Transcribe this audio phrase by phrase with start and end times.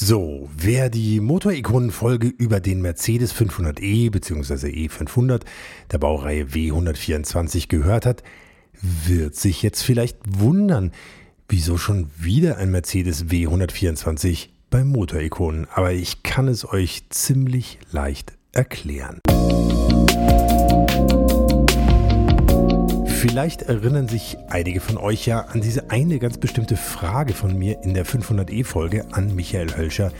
[0.00, 4.68] So, wer die Motorikonen-Folge über den Mercedes 500e bzw.
[4.68, 5.40] E500
[5.90, 8.22] der Baureihe W124 gehört hat,
[8.80, 10.92] wird sich jetzt vielleicht wundern,
[11.48, 15.66] wieso schon wieder ein Mercedes W124 bei Motorikonen.
[15.74, 19.18] Aber ich kann es euch ziemlich leicht erklären.
[23.18, 27.82] Vielleicht erinnern sich einige von euch ja an diese eine ganz bestimmte Frage von mir
[27.82, 30.12] in der 500e-Folge an Michael Hölscher,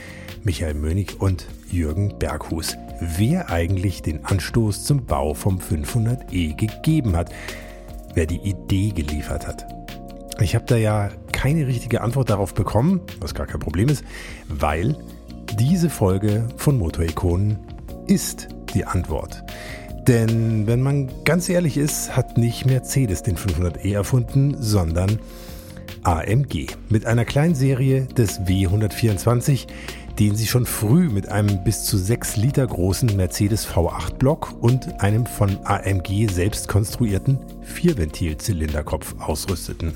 [0.43, 2.77] Michael Mönig und Jürgen Berghus.
[3.01, 7.31] Wer eigentlich den Anstoß zum Bau vom 500e gegeben hat?
[8.15, 9.65] Wer die Idee geliefert hat?
[10.41, 14.03] Ich habe da ja keine richtige Antwort darauf bekommen, was gar kein Problem ist,
[14.49, 14.97] weil
[15.57, 17.61] diese Folge von Motorikonen
[18.09, 19.45] ist die Antwort.
[20.09, 25.19] Denn wenn man ganz ehrlich ist, hat nicht Mercedes den 500e erfunden, sondern
[26.03, 29.67] AMG mit einer kleinen Serie des W124,
[30.19, 35.03] den sie schon früh mit einem bis zu 6 Liter großen Mercedes V8 Block und
[35.03, 39.93] einem von AMG selbst konstruierten Vierventilzylinderkopf ausrüsteten.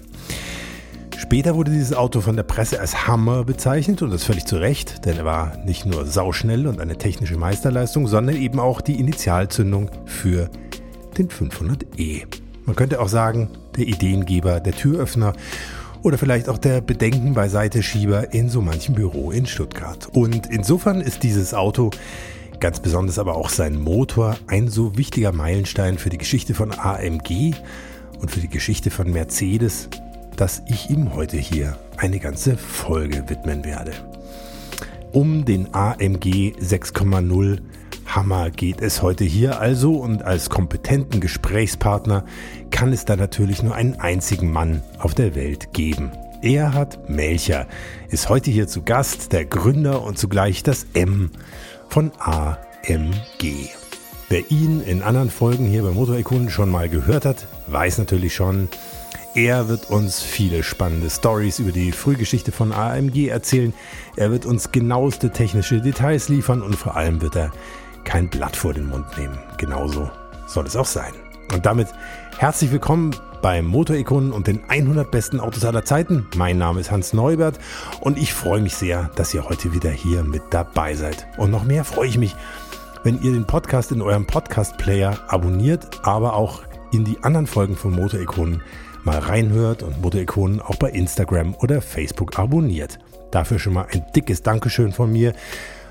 [1.22, 5.06] Später wurde dieses Auto von der Presse als Hammer bezeichnet und das völlig zu Recht,
[5.06, 9.88] denn er war nicht nur sauschnell und eine technische Meisterleistung, sondern eben auch die Initialzündung
[10.04, 10.50] für
[11.16, 12.24] den 500e.
[12.66, 15.34] Man könnte auch sagen, der Ideengeber, der Türöffner
[16.02, 20.08] oder vielleicht auch der Bedenken beiseite Schieber in so manchem Büro in Stuttgart.
[20.12, 21.90] Und insofern ist dieses Auto,
[22.58, 27.54] ganz besonders aber auch sein Motor, ein so wichtiger Meilenstein für die Geschichte von AMG
[28.20, 29.88] und für die Geschichte von Mercedes,
[30.36, 33.92] dass ich ihm heute hier eine ganze Folge widmen werde.
[35.12, 37.58] Um den AMG 6,0
[38.06, 42.24] Hammer geht es heute hier also und als kompetenten Gesprächspartner
[42.70, 46.12] kann es da natürlich nur einen einzigen Mann auf der Welt geben.
[46.42, 47.66] Erhard Melcher
[48.10, 51.30] ist heute hier zu Gast, der Gründer und zugleich das M
[51.88, 53.70] von AMG.
[54.28, 58.68] Wer ihn in anderen Folgen hier bei Motorikunden schon mal gehört hat, weiß natürlich schon,
[59.34, 63.72] er wird uns viele spannende Stories über die Frühgeschichte von AMG erzählen.
[64.16, 67.50] Er wird uns genaueste technische Details liefern und vor allem wird er
[68.04, 69.38] kein Blatt vor den Mund nehmen.
[69.56, 70.10] Genauso
[70.46, 71.12] soll es auch sein.
[71.52, 71.88] Und damit
[72.36, 76.26] herzlich willkommen bei Motorikonen und den 100 besten Autos aller Zeiten.
[76.36, 77.58] Mein Name ist Hans Neubert
[78.00, 81.26] und ich freue mich sehr, dass ihr heute wieder hier mit dabei seid.
[81.38, 82.36] Und noch mehr freue ich mich,
[83.02, 87.92] wenn ihr den Podcast in eurem Podcast-Player abonniert, aber auch in die anderen Folgen von
[87.92, 88.62] Motorikonen
[89.04, 92.98] mal reinhört und Motorikonen auch bei Instagram oder Facebook abonniert.
[93.30, 95.32] Dafür schon mal ein dickes Dankeschön von mir.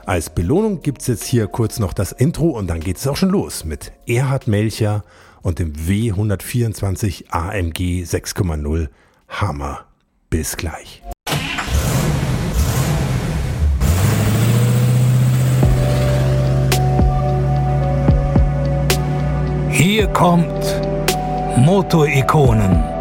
[0.05, 3.17] Als Belohnung gibt es jetzt hier kurz noch das Intro und dann geht es auch
[3.17, 5.03] schon los mit Erhard Melcher
[5.41, 8.89] und dem W124 AMG 6,0
[9.27, 9.85] Hammer.
[10.29, 11.03] Bis gleich.
[19.69, 20.81] Hier kommt
[21.57, 23.00] Motorikonen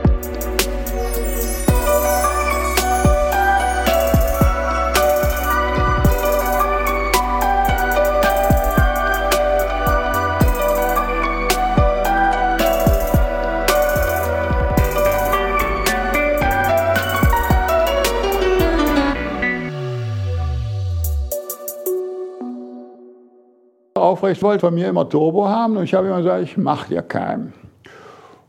[24.21, 27.01] Aufrecht wollte von mir immer Turbo haben und ich habe immer gesagt, ich mache dir
[27.01, 27.53] keinen.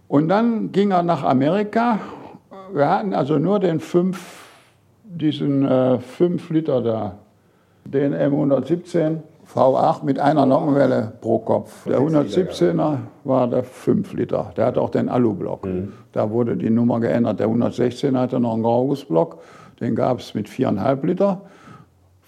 [0.06, 1.99] Und dann ging er nach Amerika.
[2.75, 4.19] Wir hatten also nur den 5,
[5.05, 5.66] diesen
[5.99, 7.15] 5 äh, Liter da,
[7.87, 11.84] den M117 V8 mit einer Nockenwelle pro Kopf.
[11.87, 14.53] Der 117er war der 5 Liter.
[14.59, 15.65] Der hat auch den Alublock.
[15.65, 15.94] Mhm.
[16.12, 17.41] Da wurde die Nummer geändert.
[17.41, 19.39] Der 116 hatte noch einen Graugussblock.
[19.81, 21.41] Den gab es mit 4,5 Liter.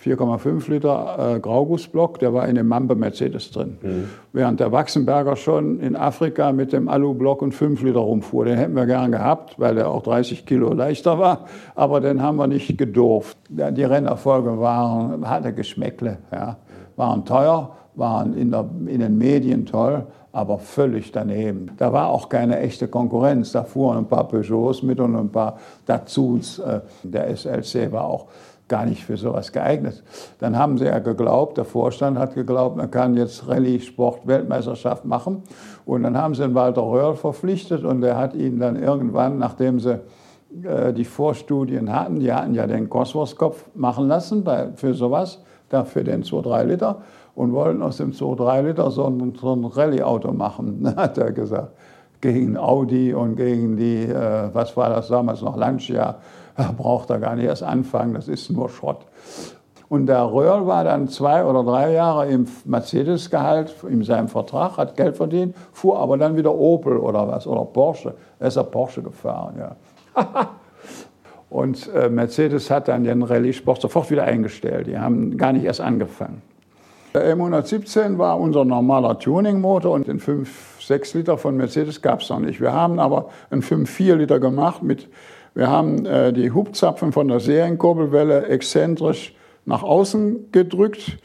[0.05, 3.79] 4,5 Liter äh, Graugussblock, der war in dem Mambe Mercedes drin.
[3.81, 4.09] Mhm.
[4.33, 8.45] Während der Wachsenberger schon in Afrika mit dem Alublock und 5 Liter rumfuhr.
[8.45, 12.37] Den hätten wir gern gehabt, weil der auch 30 Kilo leichter war, aber den haben
[12.37, 13.39] wir nicht gedurft.
[13.49, 16.59] Die Rennerfolge waren, hatte Geschmäckle, ja.
[16.97, 21.71] waren teuer, waren in, der, in den Medien toll, aber völlig daneben.
[21.77, 23.53] Da war auch keine echte Konkurrenz.
[23.53, 26.59] Da fuhren ein paar Peugeots mit und ein paar Datsuns.
[26.59, 28.27] Äh, der SLC war auch
[28.69, 30.03] gar nicht für sowas geeignet.
[30.39, 35.43] Dann haben sie ja geglaubt, der Vorstand hat geglaubt, man kann jetzt Rallye-Sport-Weltmeisterschaft machen.
[35.85, 39.81] Und dann haben sie den Walter Röhrl verpflichtet und der hat ihnen dann irgendwann, nachdem
[39.81, 40.01] sie
[40.63, 46.05] äh, die Vorstudien hatten, die hatten ja den Cosworth-Kopf machen lassen bei, für sowas, dafür
[46.05, 47.03] den 2-3 Liter.
[47.35, 51.73] und wollten aus dem 2,3 Liter so ein, so ein Rallye-Auto machen, hat er gesagt.
[52.21, 56.17] Gegen Audi und gegen die, äh, was war das damals noch, Lancia.
[56.77, 59.07] Braucht er gar nicht erst anfangen, das ist nur Schrott.
[59.89, 64.97] Und der Röhrl war dann zwei oder drei Jahre im Mercedes-Gehalt in seinem Vertrag, hat
[64.97, 68.15] Geld verdient, fuhr aber dann wieder Opel oder was, oder Porsche.
[68.39, 69.77] Er ist ja Porsche gefahren, ja.
[71.51, 74.89] Und äh, Mercedes hat dann den Rallye-Sport sofort wieder eingestellt.
[74.89, 76.43] Die haben gar nicht erst angefangen.
[77.15, 82.41] Der M117 war unser normaler Tuning-Motor und den 5-6 Liter von Mercedes gab es noch
[82.41, 82.61] nicht.
[82.61, 84.83] Wir haben aber einen 5-4 Liter gemacht.
[84.83, 85.09] Mit,
[85.55, 89.35] wir haben äh, die Hubzapfen von der Serienkurbelwelle exzentrisch
[89.65, 91.19] nach außen gedrückt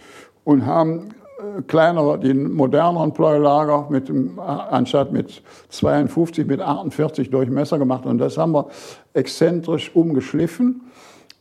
[0.43, 1.09] und haben
[1.39, 8.05] äh, kleinere, die moderneren Pleulager mit, anstatt mit 52 mit 48 Durchmesser gemacht.
[8.05, 8.67] Und das haben wir
[9.13, 10.81] exzentrisch umgeschliffen.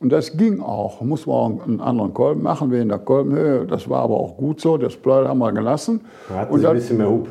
[0.01, 1.01] Und das ging auch.
[1.03, 3.67] Muss man auch einen anderen Kolben machen, wegen der Kolbenhöhe.
[3.67, 4.79] Das war aber auch gut so.
[4.79, 6.03] Das Pleuel haben wir gelassen.
[6.29, 7.29] Da hatten und Sie ein bisschen mehr Hub.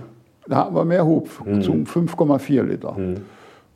[0.48, 1.62] Da hatten wir mehr Hub, mhm.
[1.62, 2.92] zum 5,4 Liter.
[2.92, 3.22] Mhm.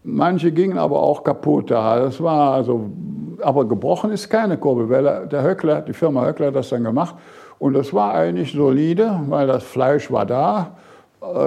[0.03, 1.69] Manche gingen aber auch kaputt.
[1.69, 2.89] Das war also
[3.41, 5.27] aber gebrochen ist keine Kurbelwelle.
[5.31, 7.15] Der Höckler, die Firma Höckler hat das dann gemacht.
[7.59, 10.77] Und das war eigentlich solide, weil das Fleisch war da.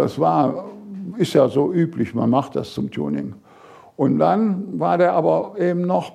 [0.04, 0.66] Es war,
[1.16, 3.34] ist ja so üblich, man macht das zum Tuning.
[3.96, 6.12] Und dann war der aber eben noch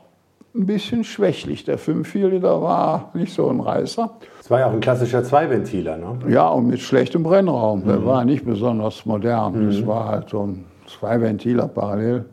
[0.55, 1.63] ein bisschen schwächlich.
[1.65, 4.09] Der 5,4 Liter war nicht so ein Reißer.
[4.39, 6.17] Es war ja auch ein klassischer Zweiventiler, ne?
[6.29, 7.85] Ja, und mit schlechtem Brennraum.
[7.85, 8.05] Der mhm.
[8.05, 9.65] war nicht besonders modern.
[9.65, 9.67] Mhm.
[9.67, 12.25] Das war halt so ein Zweiventiler parallel.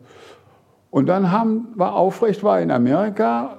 [0.89, 3.57] Und dann haben, war Aufrecht war in Amerika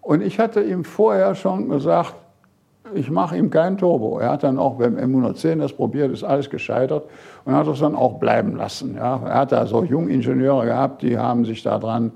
[0.00, 2.14] und ich hatte ihm vorher schon gesagt,
[2.94, 4.18] ich mache ihm kein Turbo.
[4.20, 7.04] Er hat dann auch beim M110 das probiert, ist alles gescheitert
[7.44, 8.94] und hat es dann auch bleiben lassen.
[8.94, 9.20] Ja.
[9.26, 12.12] Er hat da so Jungingenieure gehabt, die haben sich daran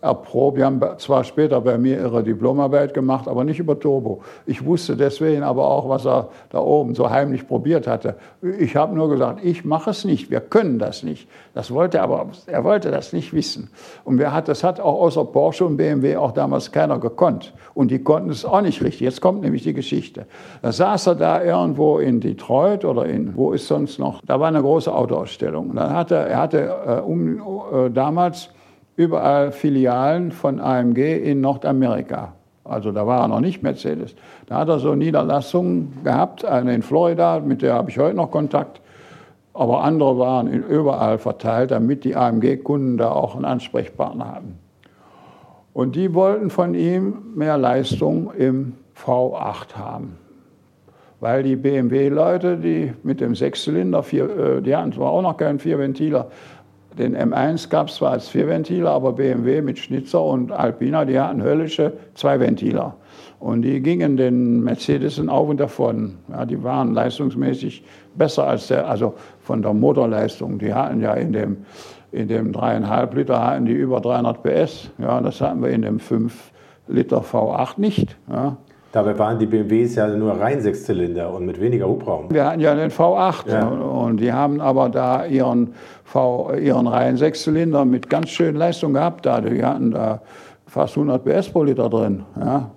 [0.00, 0.58] erprobt.
[0.58, 4.22] Die haben zwar später bei mir ihre Diplomarbeit gemacht, aber nicht über Turbo.
[4.46, 8.16] Ich wusste deswegen aber auch, was er da oben so heimlich probiert hatte.
[8.58, 11.28] Ich habe nur gesagt, ich mache es nicht, wir können das nicht.
[11.54, 13.70] Das wollte er aber, er wollte das nicht wissen.
[14.04, 17.52] Und wer hat, das hat auch außer Porsche und BMW auch damals keiner gekonnt.
[17.74, 19.00] Und die konnten es auch nicht richtig.
[19.00, 20.26] Jetzt kommt nämlich die Geschichte.
[20.62, 24.20] Da saß er da irgendwo in Detroit oder in, wo ist sonst noch?
[24.24, 25.70] Da war eine große Autoausstellung.
[25.70, 28.50] Und dann hatte er hatte äh, um, äh, damals
[28.98, 32.32] überall Filialen von AMG in Nordamerika.
[32.64, 34.16] Also da war er noch nicht Mercedes.
[34.46, 38.32] Da hat er so Niederlassungen gehabt, eine in Florida, mit der habe ich heute noch
[38.32, 38.80] Kontakt.
[39.54, 44.58] Aber andere waren überall verteilt, damit die AMG-Kunden da auch einen Ansprechpartner hatten.
[45.72, 50.18] Und die wollten von ihm mehr Leistung im V8 haben.
[51.20, 56.30] Weil die BMW-Leute, die mit dem Sechszylinder, äh, die hatten zwar auch noch keinen Vierventiler,
[56.98, 61.42] den M1 gab es zwar als Vierventiler, aber BMW mit Schnitzer und Alpina, die hatten
[61.42, 62.96] höllische Zweiventiler.
[63.38, 66.16] Und die gingen den Mercedesen auf und davon.
[66.28, 67.84] Ja, die waren leistungsmäßig
[68.16, 70.58] besser als der, also von der Motorleistung.
[70.58, 71.58] Die hatten ja in dem,
[72.10, 74.90] in dem 3,5 Liter hatten die über 300 PS.
[74.98, 76.52] Ja, das hatten wir in dem 5
[76.88, 78.16] Liter V8 nicht.
[78.28, 78.56] Ja.
[78.90, 82.30] Dabei waren die BMWs ja nur rein Sechszylinder und mit weniger Hubraum.
[82.30, 83.66] Wir hatten ja den V8 ja.
[83.68, 85.74] und die haben aber da ihren,
[86.04, 89.26] v, ihren rein Sechszylinder mit ganz schön Leistung gehabt.
[89.26, 89.42] Da.
[89.42, 90.22] Die hatten da
[90.66, 92.24] fast 100 PS pro Liter drin.
[92.40, 92.70] Ja.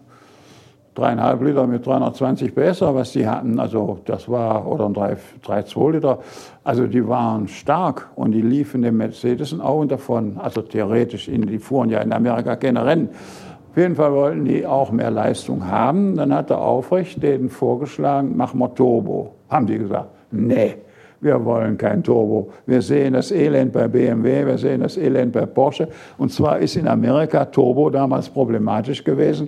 [0.94, 6.20] Dreieinhalb Liter mit 320 PS, was die hatten, also das war, oder ein 3,2 Liter,
[6.66, 11.90] also die waren stark und die liefen den Mercedes auch davon, also theoretisch, die fuhren
[11.90, 13.08] ja in Amerika keine Rennen.
[13.72, 16.18] Auf jeden Fall wollten die auch mehr Leistung haben.
[16.18, 19.34] Dann hat der Aufrecht denen vorgeschlagen, mach mal Turbo.
[19.50, 20.76] Haben die gesagt, nee,
[21.22, 22.52] wir wollen kein Turbo.
[22.66, 25.88] Wir sehen das Elend bei BMW, wir sehen das Elend bei Porsche.
[26.18, 29.48] Und zwar ist in Amerika Turbo damals problematisch gewesen.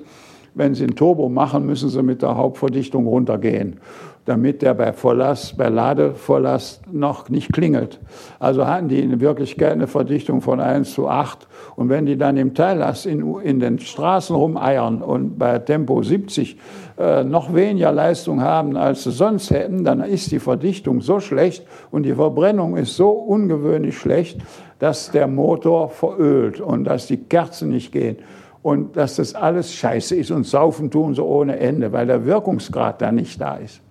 [0.55, 3.77] Wenn Sie ein Turbo machen, müssen Sie mit der Hauptverdichtung runtergehen
[4.25, 7.99] damit der bei Volllast, bei Ladevolllast noch nicht klingelt.
[8.39, 11.47] Also hatten die in Wirklichkeit eine Verdichtung von 1 zu 8.
[11.75, 16.57] Und wenn die dann im Teillast in, in den Straßen rumeiern und bei Tempo 70
[16.97, 21.65] äh, noch weniger Leistung haben, als sie sonst hätten, dann ist die Verdichtung so schlecht
[21.91, 24.39] und die Verbrennung ist so ungewöhnlich schlecht,
[24.79, 28.17] dass der Motor verölt und dass die Kerzen nicht gehen
[28.61, 33.01] und dass das alles scheiße ist und saufen tun sie ohne Ende, weil der Wirkungsgrad
[33.01, 33.82] da nicht da ist.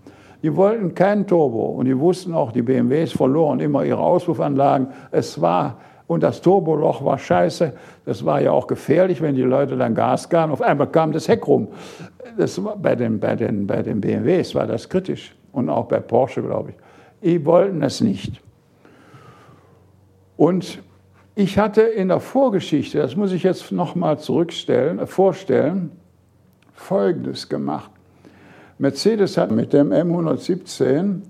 [0.43, 4.89] Die wollten kein Turbo und die wussten auch, die BMWs verloren immer ihre Auspuffanlagen.
[5.13, 7.73] Es war, und das Turboloch war scheiße.
[8.05, 10.53] Das war ja auch gefährlich, wenn die Leute dann Gas gaben.
[10.53, 11.69] Auf einmal kam das Heck rum.
[12.37, 16.01] Das war bei, den, bei, den, bei den BMWs war das kritisch und auch bei
[16.01, 16.77] Porsche, glaube ich.
[17.23, 18.43] Die wollten es nicht.
[20.37, 20.83] Und
[21.37, 25.93] ich hatte in der Vorgeschichte, das muss ich jetzt nochmal zurückstellen, vorstellen,
[26.73, 27.92] Folgendes gemacht.
[28.83, 31.21] Mercedes hat mit dem M117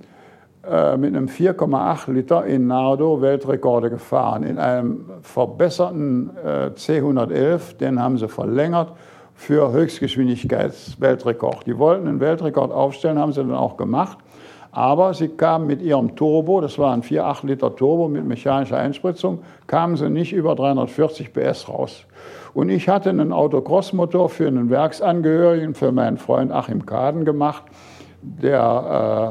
[0.66, 4.42] äh, mit einem 4,8 Liter in Nardo Weltrekorde gefahren.
[4.42, 8.94] In einem verbesserten äh, C111, den haben sie verlängert
[9.34, 11.66] für Höchstgeschwindigkeitsweltrekord.
[11.66, 14.16] Die wollten einen Weltrekord aufstellen, haben sie dann auch gemacht.
[14.70, 19.40] Aber sie kamen mit ihrem Turbo, das war ein 4,8 Liter Turbo mit mechanischer Einspritzung,
[19.66, 22.06] kamen sie nicht über 340 PS raus.
[22.54, 27.64] Und ich hatte einen Autocross-Motor für einen Werksangehörigen, für meinen Freund Achim Kaden gemacht.
[28.20, 28.60] Der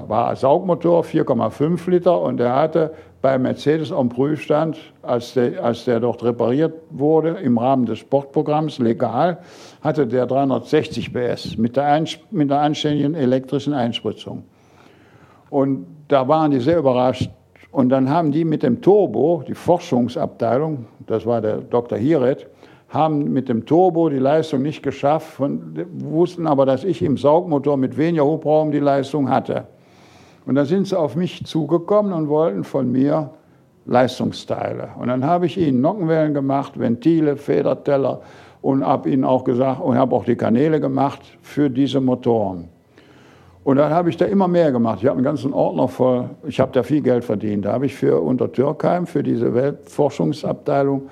[0.05, 5.85] äh, war Saugmotor, 4,5 Liter, und der hatte bei Mercedes am Prüfstand, als der, als
[5.85, 9.37] der dort repariert wurde, im Rahmen des Sportprogramms, legal,
[9.81, 14.43] hatte der 360 PS mit der, mit der anständigen elektrischen Einspritzung.
[15.49, 17.29] Und da waren die sehr überrascht.
[17.71, 21.97] Und dann haben die mit dem Turbo, die Forschungsabteilung, das war der Dr.
[21.97, 22.47] Hiret,
[22.91, 27.77] haben mit dem Turbo die Leistung nicht geschafft, von, wussten aber, dass ich im Saugmotor
[27.77, 29.65] mit weniger Hubraum die Leistung hatte.
[30.45, 33.31] Und da sind sie auf mich zugekommen und wollten von mir
[33.85, 34.89] Leistungsteile.
[34.99, 38.21] Und dann habe ich ihnen Nockenwellen gemacht, Ventile, Federteller
[38.61, 42.67] und habe ihnen auch gesagt und habe auch die Kanäle gemacht für diese Motoren.
[43.63, 44.99] Und dann habe ich da immer mehr gemacht.
[45.01, 46.29] Ich habe einen ganzen Ordner voll.
[46.47, 47.65] Ich habe da viel Geld verdient.
[47.65, 51.09] Da habe ich für Untertürkheim, für diese Weltforschungsabteilung,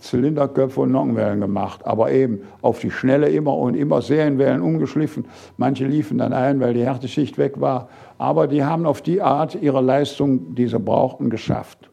[0.00, 1.86] Zylinderköpfe und Nockenwellen gemacht.
[1.86, 5.26] Aber eben auf die Schnelle immer und immer Serienwellen umgeschliffen.
[5.56, 7.88] Manche liefen dann ein, weil die Härteschicht weg war.
[8.18, 11.90] Aber die haben auf die Art ihre Leistung, die sie brauchten, geschafft.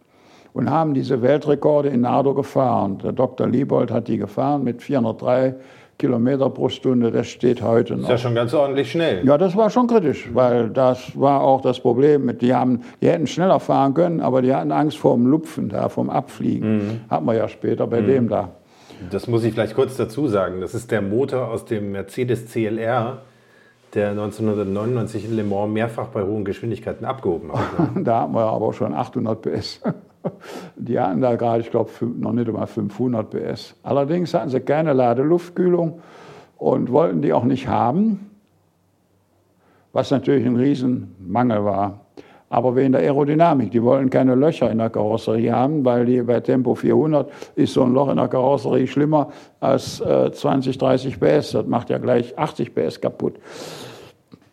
[0.54, 2.98] Und haben diese Weltrekorde in Nardo gefahren.
[2.98, 3.48] Der Dr.
[3.48, 5.56] Liebold hat die gefahren mit 403
[5.98, 8.04] Kilometer pro Stunde, das steht heute noch.
[8.04, 9.26] Ist ja schon ganz ordentlich schnell.
[9.26, 12.26] Ja, das war schon kritisch, weil das war auch das Problem.
[12.26, 15.70] Mit, die, haben, die hätten schneller fahren können, aber die hatten Angst vor dem Lupfen
[15.70, 16.78] da, vom Abfliegen.
[16.78, 17.00] Mhm.
[17.10, 18.08] Hat man ja später bei mhm.
[18.08, 18.50] dem da.
[19.10, 20.62] Das muss ich vielleicht kurz dazu sagen.
[20.62, 23.22] Das ist der Motor aus dem Mercedes CLR,
[23.94, 27.96] der 1999 in Le Mans mehrfach bei hohen Geschwindigkeiten abgehoben hat.
[27.96, 28.04] Ne?
[28.04, 29.82] da hatten wir aber schon 800 PS.
[30.76, 33.76] Die hatten da gerade, ich glaube, noch nicht einmal 500 PS.
[33.84, 36.02] Allerdings hatten sie keine Ladeluftkühlung
[36.58, 38.32] und wollten die auch nicht haben,
[39.94, 42.02] was natürlich ein Riesenmangel war.
[42.50, 46.40] Aber wegen der Aerodynamik, die wollten keine Löcher in der Karosserie haben, weil die bei
[46.40, 51.52] Tempo 400 ist so ein Loch in der Karosserie schlimmer als äh, 20, 30 PS.
[51.52, 53.36] Das macht ja gleich 80 PS kaputt.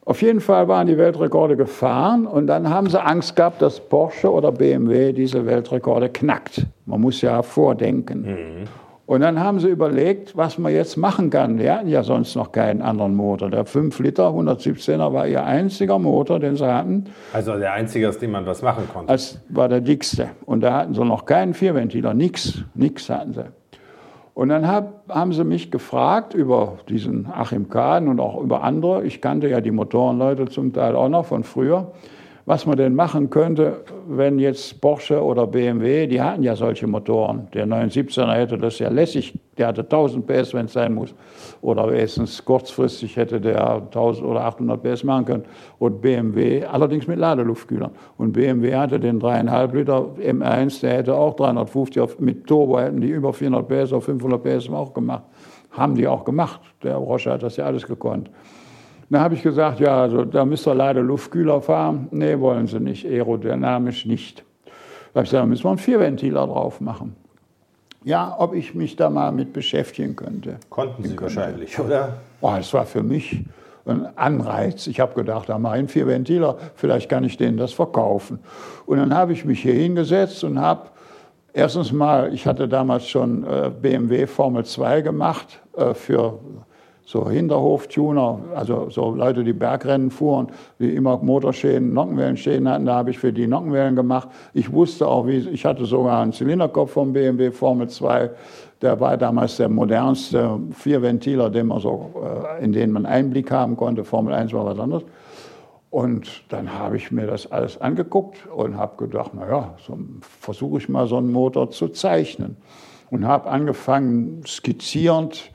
[0.06, 4.30] Auf jeden Fall waren die Weltrekorde gefahren und dann haben sie Angst gehabt, dass Porsche
[4.30, 6.66] oder BMW diese Weltrekorde knackt.
[6.84, 8.22] Man muss ja vordenken.
[8.22, 8.68] Mhm.
[9.06, 11.58] Und dann haben sie überlegt, was man jetzt machen kann.
[11.58, 13.50] Die hatten ja sonst noch keinen anderen Motor.
[13.50, 17.04] Der 5 Liter 117er war ihr einziger Motor, den sie hatten.
[17.32, 19.12] Also der einzige, aus dem man was machen konnte.
[19.12, 20.28] Das war der dickste.
[20.46, 23.44] Und da hatten sie noch keinen Vierventiler, nichts, nichts hatten sie.
[24.34, 29.04] Und dann hab, haben sie mich gefragt über diesen Achim Kahn und auch über andere.
[29.04, 31.92] Ich kannte ja die Motorenleute zum Teil auch noch von früher
[32.46, 37.48] was man denn machen könnte, wenn jetzt Porsche oder BMW, die hatten ja solche Motoren.
[37.54, 41.14] Der 917er hätte das ja lässig, der hatte 1000 PS, wenn es sein muss.
[41.62, 45.44] Oder wenigstens kurzfristig hätte der 1000 oder 800 PS machen können.
[45.78, 47.92] Und BMW, allerdings mit Ladeluftkühlern.
[48.18, 53.00] Und BMW hatte den 3,5 Liter M1, der hätte auch 350 auf, mit Turbo, hätten
[53.00, 55.22] die über 400 PS auf 500 PS auch gemacht.
[55.70, 56.60] Haben die auch gemacht.
[56.82, 58.30] Der Roche hat das ja alles gekonnt.
[59.10, 62.08] Dann habe ich gesagt, ja, also da müsst ihr leider Luftkühler fahren.
[62.10, 64.44] Nee, wollen sie nicht, aerodynamisch nicht.
[65.12, 67.14] Da habe ich gesagt, da müssen wir einen Vierventiler drauf machen.
[68.02, 70.56] Ja, ob ich mich da mal mit beschäftigen könnte.
[70.68, 71.22] Konnten Sie könnte.
[71.22, 72.18] wahrscheinlich, oder?
[72.40, 73.44] Oh, das war für mich
[73.86, 74.86] ein Anreiz.
[74.86, 78.38] Ich habe gedacht, da mache ich einen Vierventiler, vielleicht kann ich denen das verkaufen.
[78.86, 80.88] Und dann habe ich mich hier hingesetzt und habe
[81.52, 86.38] erstens mal, ich hatte damals schon äh, BMW Formel 2 gemacht äh, für
[87.06, 93.10] so Hinterhoftuner, also so Leute, die Bergrennen fuhren, die immer Motorschäden, Nockenwellenschäden hatten, da habe
[93.10, 94.28] ich für die Nockenwellen gemacht.
[94.54, 98.30] Ich wusste auch, wie, ich hatte sogar einen Zylinderkopf vom BMW Formel 2,
[98.80, 102.10] der war damals der modernste Vierventiler, den man so,
[102.58, 104.04] äh, in den man Einblick haben konnte.
[104.04, 105.04] Formel 1 war was anderes.
[105.90, 110.88] Und dann habe ich mir das alles angeguckt und habe gedacht, naja, so versuche ich
[110.88, 112.56] mal so einen Motor zu zeichnen.
[113.10, 115.52] Und habe angefangen, skizzierend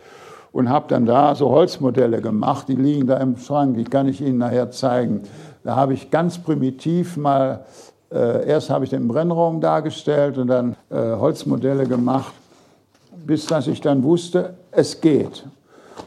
[0.52, 4.22] und habe dann da so Holzmodelle gemacht, die liegen da im Schrank, die kann ich
[4.22, 5.22] Ihnen nachher zeigen.
[5.64, 7.66] Da habe ich ganz primitiv mal,
[8.12, 12.34] äh, erst habe ich den Brennraum dargestellt und dann äh, Holzmodelle gemacht,
[13.26, 15.46] bis dass ich dann wusste, es geht.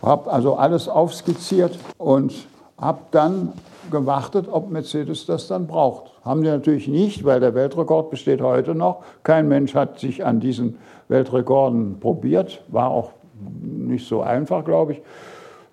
[0.03, 2.33] Habe also alles aufskizziert und
[2.79, 3.53] habe dann
[3.91, 6.11] gewartet, ob Mercedes das dann braucht.
[6.25, 9.05] Haben die natürlich nicht, weil der Weltrekord besteht heute noch.
[9.23, 13.13] Kein Mensch hat sich an diesen Weltrekorden probiert, war auch
[13.63, 15.03] nicht so einfach, glaube ich.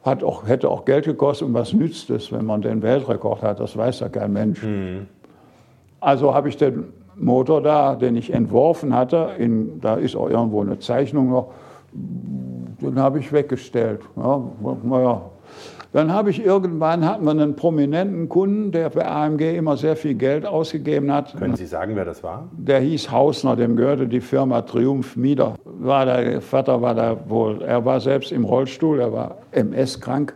[0.04, 3.60] Hat auch, hätte auch Geld gekostet und was nützt es, wenn man den Weltrekord hat?
[3.60, 4.64] Das weiß ja kein Mensch.
[4.64, 5.08] Mhm.
[6.00, 6.86] Also habe ich den
[7.16, 11.52] Motor da, den ich entworfen hatte, in, da ist auch irgendwo eine Zeichnung noch,
[11.92, 14.02] den habe ich weggestellt.
[14.16, 14.42] Ja,
[14.84, 15.22] naja,
[15.92, 20.14] dann habe ich irgendwann, hatten wir einen prominenten Kunden, der bei AMG immer sehr viel
[20.14, 21.36] Geld ausgegeben hat.
[21.36, 22.48] Können Sie sagen, wer das war?
[22.52, 25.56] Der hieß Hausner, dem gehörte die Firma Triumph Mieder.
[25.64, 30.36] War der Vater war da wohl, er war selbst im Rollstuhl, er war MS-krank,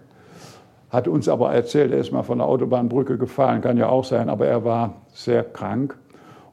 [0.90, 4.30] hat uns aber erzählt, er ist mal von der Autobahnbrücke gefallen, kann ja auch sein,
[4.30, 5.96] aber er war sehr krank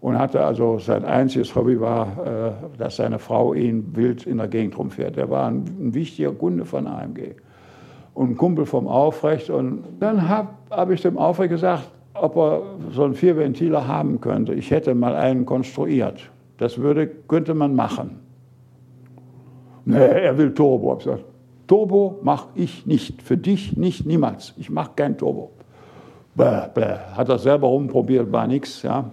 [0.03, 4.49] und hatte also sein einziges Hobby war, äh, dass seine Frau ihn wild in der
[4.49, 5.17] Gegend rumfährt.
[5.17, 7.37] Er war ein, ein wichtiger Kunde von AMG
[8.21, 9.49] und ein Kumpel vom Aufrecht.
[9.49, 12.61] Und dann habe hab ich dem Aufrecht gesagt, ob er
[12.93, 14.53] so einen Vierventiler haben könnte.
[14.53, 16.31] Ich hätte mal einen konstruiert.
[16.59, 18.21] Das würde, könnte man machen.
[19.87, 20.99] Nee, er will Turbo.
[20.99, 21.25] Ich gesagt,
[21.67, 23.23] Turbo mache ich nicht.
[23.23, 24.53] Für dich nicht, niemals.
[24.59, 25.53] Ich mache kein Turbo.
[26.35, 26.97] Bäh, bäh.
[27.17, 28.83] Hat er selber rumprobiert, war nichts.
[28.83, 29.13] Ja.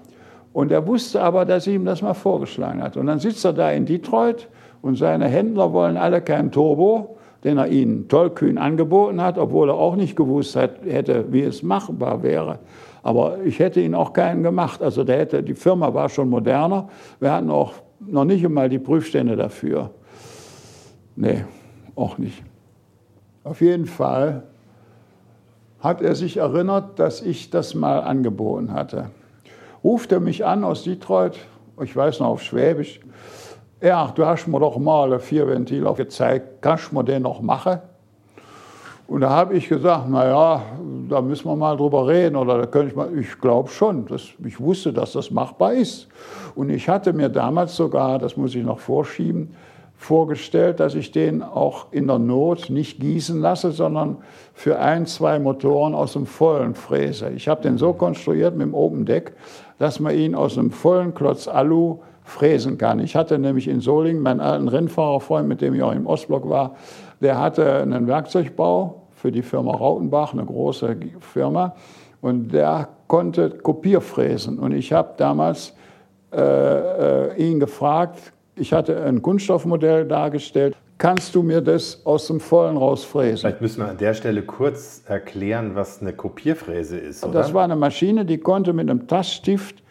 [0.51, 2.97] Und er wusste aber, dass ich ihm das mal vorgeschlagen hat.
[2.97, 4.49] Und dann sitzt er da in Detroit
[4.81, 9.75] und seine Händler wollen alle kein Turbo den er ihnen tollkühn angeboten hat, obwohl er
[9.75, 12.59] auch nicht gewusst hat, hätte, wie es machbar wäre.
[13.03, 14.81] Aber ich hätte ihn auch keinen gemacht.
[14.81, 16.89] Also der hätte, die Firma war schon moderner.
[17.19, 19.91] Wir hatten auch noch nicht einmal die Prüfstände dafür.
[21.15, 21.45] Nee,
[21.95, 22.43] auch nicht.
[23.43, 24.43] Auf jeden Fall
[25.79, 29.11] hat er sich erinnert, dass ich das mal angeboten hatte.
[29.83, 31.37] Ruft er mich an aus Detroit,
[31.81, 32.99] ich weiß noch auf Schwäbisch,
[33.81, 37.79] ja, du hast mir doch mal einen Vierventiler gezeigt, kannst du mir den noch machen?
[39.07, 40.61] Und da habe ich gesagt, naja,
[41.07, 44.23] da müssen wir mal drüber reden oder da könnte ich mal, ich glaube schon, dass,
[44.45, 46.09] ich wusste, dass das machbar ist.
[46.55, 49.55] Und ich hatte mir damals sogar, das muss ich noch vorschieben,
[49.95, 54.17] vorgestellt, dass ich den auch in der Not nicht gießen lasse, sondern
[54.53, 57.29] für ein, zwei Motoren aus dem Vollen fräse.
[57.29, 59.33] Ich habe den so konstruiert mit dem Open Deck,
[59.79, 62.99] dass man ihn aus einem vollen Klotz Alu fräsen kann.
[62.99, 66.75] Ich hatte nämlich in Solingen meinen alten Rennfahrerfreund, mit dem ich auch im Ostblock war,
[67.21, 71.75] der hatte einen Werkzeugbau für die Firma Rautenbach, eine große Firma,
[72.21, 74.59] und der konnte Kopierfräsen.
[74.59, 75.73] Und ich habe damals
[76.33, 82.39] äh, äh, ihn gefragt, ich hatte ein Kunststoffmodell dargestellt, kannst du mir das aus dem
[82.39, 83.37] Vollen rausfräsen?
[83.37, 87.23] Vielleicht müssen wir an der Stelle kurz erklären, was eine Kopierfräse ist.
[87.23, 87.33] Oder?
[87.33, 89.81] Das war eine Maschine, die konnte mit einem Taststift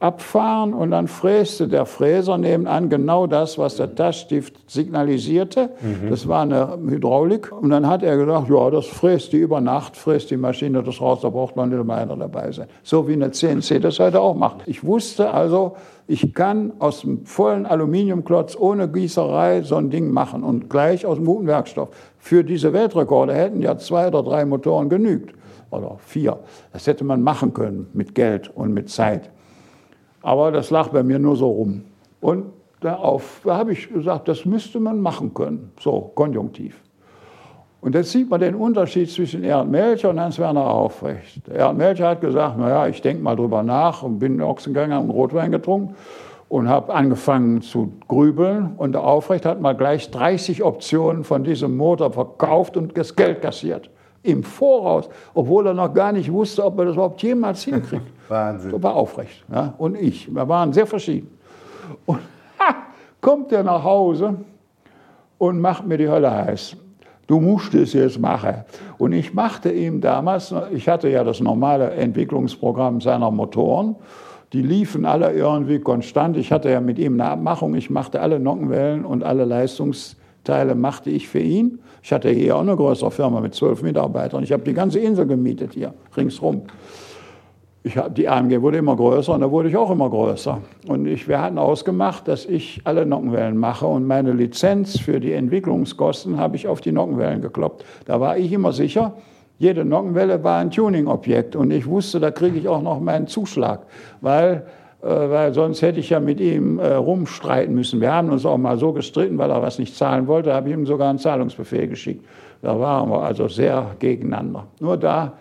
[0.00, 5.70] abfahren und dann fräste der Fräser nebenan genau das, was der Taststift signalisierte.
[5.80, 6.10] Mhm.
[6.10, 7.50] Das war eine Hydraulik.
[7.50, 11.00] Und dann hat er gesagt, ja, das fräst die über Nacht, fräst die Maschine das
[11.00, 12.68] raus, da braucht man nicht mehr einer dabei sein.
[12.84, 14.58] So wie eine CNC das heute auch macht.
[14.66, 15.74] Ich wusste also,
[16.06, 21.16] ich kann aus dem vollen Aluminiumklotz ohne Gießerei so ein Ding machen und gleich aus
[21.16, 21.88] dem guten Werkstoff.
[22.18, 25.34] Für diese Weltrekorde hätten ja zwei oder drei Motoren genügt.
[25.70, 26.38] Oder vier.
[26.72, 29.28] Das hätte man machen können mit Geld und mit Zeit.
[30.28, 31.84] Aber das lag bei mir nur so rum.
[32.20, 35.72] Und darauf da habe ich gesagt, das müsste man machen können.
[35.80, 36.82] So, konjunktiv.
[37.80, 41.48] Und jetzt sieht man den Unterschied zwischen Ernst Melcher und Hans-Werner Aufrecht.
[41.48, 45.08] Ernst Melcher hat gesagt, naja, ich denke mal drüber nach und bin in Ochsengang und
[45.08, 45.94] Rotwein getrunken
[46.50, 48.74] und habe angefangen zu grübeln.
[48.76, 53.40] Und der Aufrecht hat mal gleich 30 Optionen von diesem Motor verkauft und das Geld
[53.40, 53.88] kassiert.
[54.28, 58.06] Im Voraus, obwohl er noch gar nicht wusste, ob er das überhaupt jemals hinkriegt.
[58.28, 58.70] Wahnsinn.
[58.70, 59.42] So war aufrecht.
[59.50, 60.32] Ja, und ich.
[60.32, 61.30] Wir waren sehr verschieden.
[62.04, 62.18] Und
[62.58, 62.74] ha,
[63.22, 64.34] kommt er nach Hause
[65.38, 66.76] und macht mir die Hölle heiß.
[67.26, 68.64] Du musst es jetzt machen.
[68.98, 73.96] Und ich machte ihm damals, ich hatte ja das normale Entwicklungsprogramm seiner Motoren.
[74.52, 76.36] Die liefen alle irgendwie konstant.
[76.36, 77.74] Ich hatte ja mit ihm eine Abmachung.
[77.74, 79.44] Ich machte alle Nockenwellen und alle
[80.48, 81.78] Leistungsteile machte ich für ihn.
[82.02, 84.42] Ich hatte hier auch eine größere Firma mit zwölf Mitarbeitern.
[84.42, 86.62] Ich habe die ganze Insel gemietet hier, ringsrum
[87.84, 90.58] ich, die AMG wurde immer größer und da wurde ich auch immer größer.
[90.88, 95.32] Und ich, wir hatten ausgemacht, dass ich alle Nockenwellen mache und meine Lizenz für die
[95.32, 97.84] Entwicklungskosten habe ich auf die Nockenwellen gekloppt.
[98.04, 99.14] Da war ich immer sicher,
[99.58, 103.86] jede Nockenwelle war ein Tuning-Objekt und ich wusste, da kriege ich auch noch meinen Zuschlag,
[104.20, 104.66] weil,
[105.06, 108.00] weil sonst hätte ich ja mit ihm äh, rumstreiten müssen.
[108.00, 110.74] Wir haben uns auch mal so gestritten, weil er was nicht zahlen wollte, habe ich
[110.74, 112.24] ihm sogar einen Zahlungsbefehl geschickt.
[112.62, 114.66] Da waren wir also sehr gegeneinander.
[114.80, 115.34] Nur da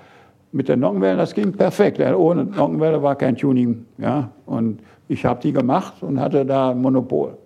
[0.51, 1.99] mit den Nockenwellen, das ging perfekt.
[1.99, 3.85] Ohne Nockenwelle war kein Tuning.
[3.97, 4.29] Ja?
[4.45, 7.37] Und ich habe die gemacht und hatte da ein Monopol.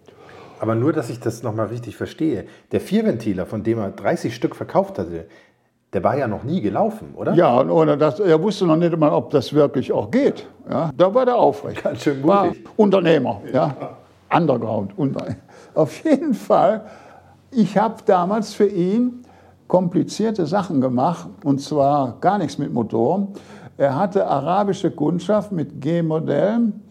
[0.60, 2.46] Aber nur, dass ich das nochmal richtig verstehe.
[2.72, 5.26] Der Vierventiler, von dem er 30 Stück verkauft hatte,
[5.94, 7.34] der war ja noch nie gelaufen, oder?
[7.34, 10.48] Ja, und ohne das, er wusste noch nicht mal, ob das wirklich auch geht.
[10.70, 11.84] Ja, da war der aufrecht.
[11.84, 12.28] Ganz schön mutig.
[12.28, 13.74] War Unternehmer, ja.
[14.34, 14.94] Underground.
[15.74, 16.86] Auf jeden Fall,
[17.52, 19.26] ich habe damals für ihn
[19.68, 23.30] komplizierte Sachen gemacht, und zwar gar nichts mit Motoren.
[23.78, 26.82] Er hatte arabische Kundschaft mit G-Modellen,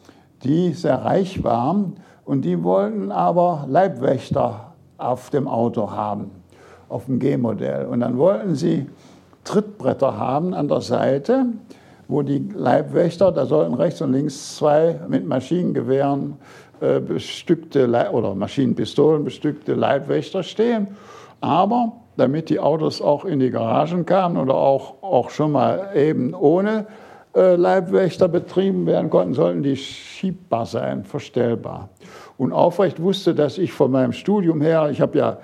[0.42, 6.30] die sehr reich waren, und die wollten aber Leibwächter auf dem Auto haben,
[6.90, 7.86] auf dem G-Modell.
[7.86, 8.86] Und dann wollten sie
[9.44, 11.46] Trittbretter haben an der Seite,
[12.08, 16.34] wo die Leibwächter, da sollten rechts und links zwei mit Maschinengewehren
[16.80, 20.88] äh, bestückte oder Maschinenpistolen bestückte Leibwächter stehen.
[21.40, 26.34] Aber damit die Autos auch in die Garagen kamen oder auch, auch schon mal eben
[26.34, 26.86] ohne
[27.34, 31.88] äh, Leibwächter betrieben werden konnten, sollten die schiebbar sein, verstellbar.
[32.36, 35.38] Und Aufrecht wusste, dass ich von meinem Studium her, ich habe ja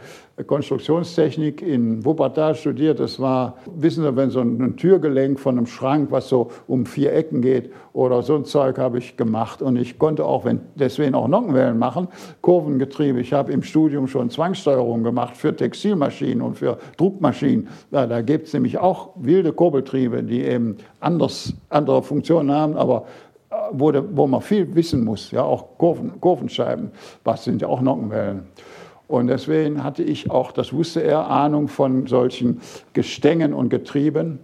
[0.44, 3.00] Konstruktionstechnik in Wuppertal studiert.
[3.00, 7.14] Das war, wissen Sie, wenn so ein Türgelenk von einem Schrank, was so um vier
[7.14, 9.62] Ecken geht oder so ein Zeug habe ich gemacht.
[9.62, 12.08] Und ich konnte auch, wenn, deswegen auch Nockenwellen machen,
[12.42, 13.18] Kurvengetriebe.
[13.20, 17.68] Ich habe im Studium schon Zwangssteuerung gemacht für Textilmaschinen und für Druckmaschinen.
[17.90, 23.06] Ja, da gibt es nämlich auch wilde Kurbeltriebe, die eben anders, andere Funktionen haben, aber
[23.48, 26.90] äh, wo, wo man viel wissen muss, ja, auch Kurven, Kurvenscheiben,
[27.24, 28.42] was sind ja auch Nockenwellen.
[29.08, 32.60] Und deswegen hatte ich auch, das wusste er, Ahnung von solchen
[32.92, 34.40] Gestängen und Getrieben,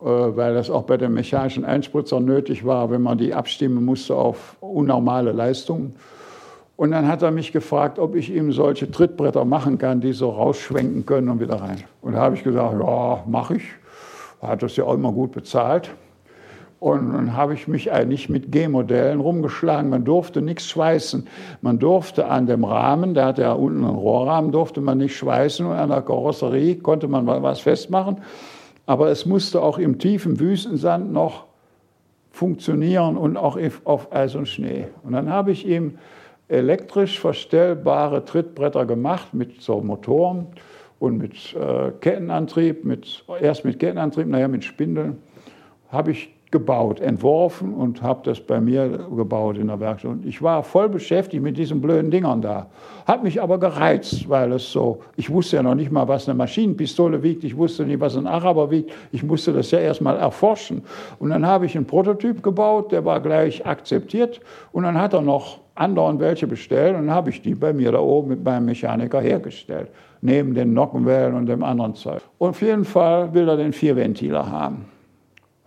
[0.00, 4.14] äh, weil das auch bei den mechanischen Einspritzern nötig war, wenn man die abstimmen musste
[4.14, 5.94] auf unnormale Leistungen.
[6.76, 10.30] Und dann hat er mich gefragt, ob ich ihm solche Trittbretter machen kann, die so
[10.30, 11.82] rausschwenken können und wieder rein.
[12.02, 13.64] Und da habe ich gesagt, ja, mache ich.
[14.40, 15.90] Er hat das ja auch immer gut bezahlt.
[16.80, 19.90] Und dann habe ich mich eigentlich mit G-Modellen rumgeschlagen.
[19.90, 21.26] Man durfte nichts schweißen.
[21.60, 25.66] Man durfte an dem Rahmen, der hatte ja unten einen Rohrrahmen, durfte man nicht schweißen.
[25.66, 28.18] Und an der Karosserie konnte man was festmachen.
[28.86, 31.46] Aber es musste auch im tiefen Wüstensand noch
[32.30, 34.86] funktionieren und auch auf Eis und Schnee.
[35.02, 35.98] Und dann habe ich ihm
[36.46, 40.46] elektrisch verstellbare Trittbretter gemacht mit so Motoren
[41.00, 45.18] und mit äh, Kettenantrieb, mit, erst mit Kettenantrieb, nachher mit Spindeln,
[45.90, 50.12] habe ich gebaut, entworfen und habe das bei mir gebaut in der Werkstatt.
[50.12, 52.66] Und ich war voll beschäftigt mit diesen blöden Dingern da.
[53.06, 56.36] Hat mich aber gereizt, weil es so, ich wusste ja noch nicht mal, was eine
[56.38, 60.82] Maschinenpistole wiegt, ich wusste nicht, was ein Araber wiegt, ich musste das ja erstmal erforschen.
[61.18, 64.40] Und dann habe ich einen Prototyp gebaut, der war gleich akzeptiert
[64.72, 67.92] und dann hat er noch andauernd welche bestellt und dann habe ich die bei mir
[67.92, 69.88] da oben mit meinem Mechaniker hergestellt,
[70.22, 72.22] neben den Nockenwellen und dem anderen Zeug.
[72.38, 74.97] Und auf jeden Fall will er den Vierventiler haben.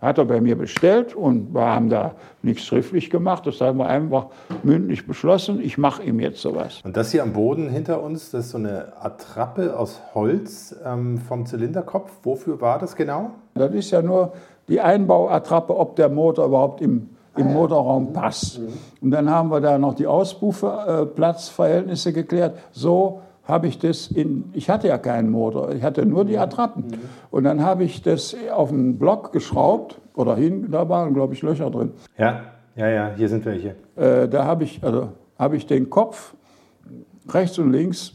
[0.02, 3.46] Hat er bei mir bestellt und wir haben da nichts schriftlich gemacht.
[3.46, 4.26] Das haben wir einfach
[4.64, 5.60] mündlich beschlossen.
[5.62, 6.80] Ich mache ihm jetzt sowas.
[6.82, 11.18] Und das hier am Boden hinter uns, das ist so eine Attrappe aus Holz ähm,
[11.18, 12.10] vom Zylinderkopf.
[12.24, 13.30] Wofür war das genau?
[13.54, 14.32] Das ist ja nur
[14.68, 17.54] die Einbauattrappe, ob der Motor überhaupt im, im ah, ja.
[17.54, 18.58] Motorraum passt.
[18.58, 18.72] Mhm.
[19.02, 22.58] Und dann haben wir da noch die Auspuffplatzverhältnisse äh, geklärt.
[22.72, 26.84] So habe ich das in, ich hatte ja keinen Motor, ich hatte nur die Attrappen.
[26.86, 26.98] Mhm.
[27.30, 31.42] Und dann habe ich das auf den Block geschraubt oder hin, da waren, glaube ich,
[31.42, 31.92] Löcher drin.
[32.18, 32.42] Ja,
[32.76, 33.74] ja, ja, hier sind welche.
[33.96, 36.34] Äh, da habe ich, also, habe ich den Kopf
[37.28, 38.14] rechts und links,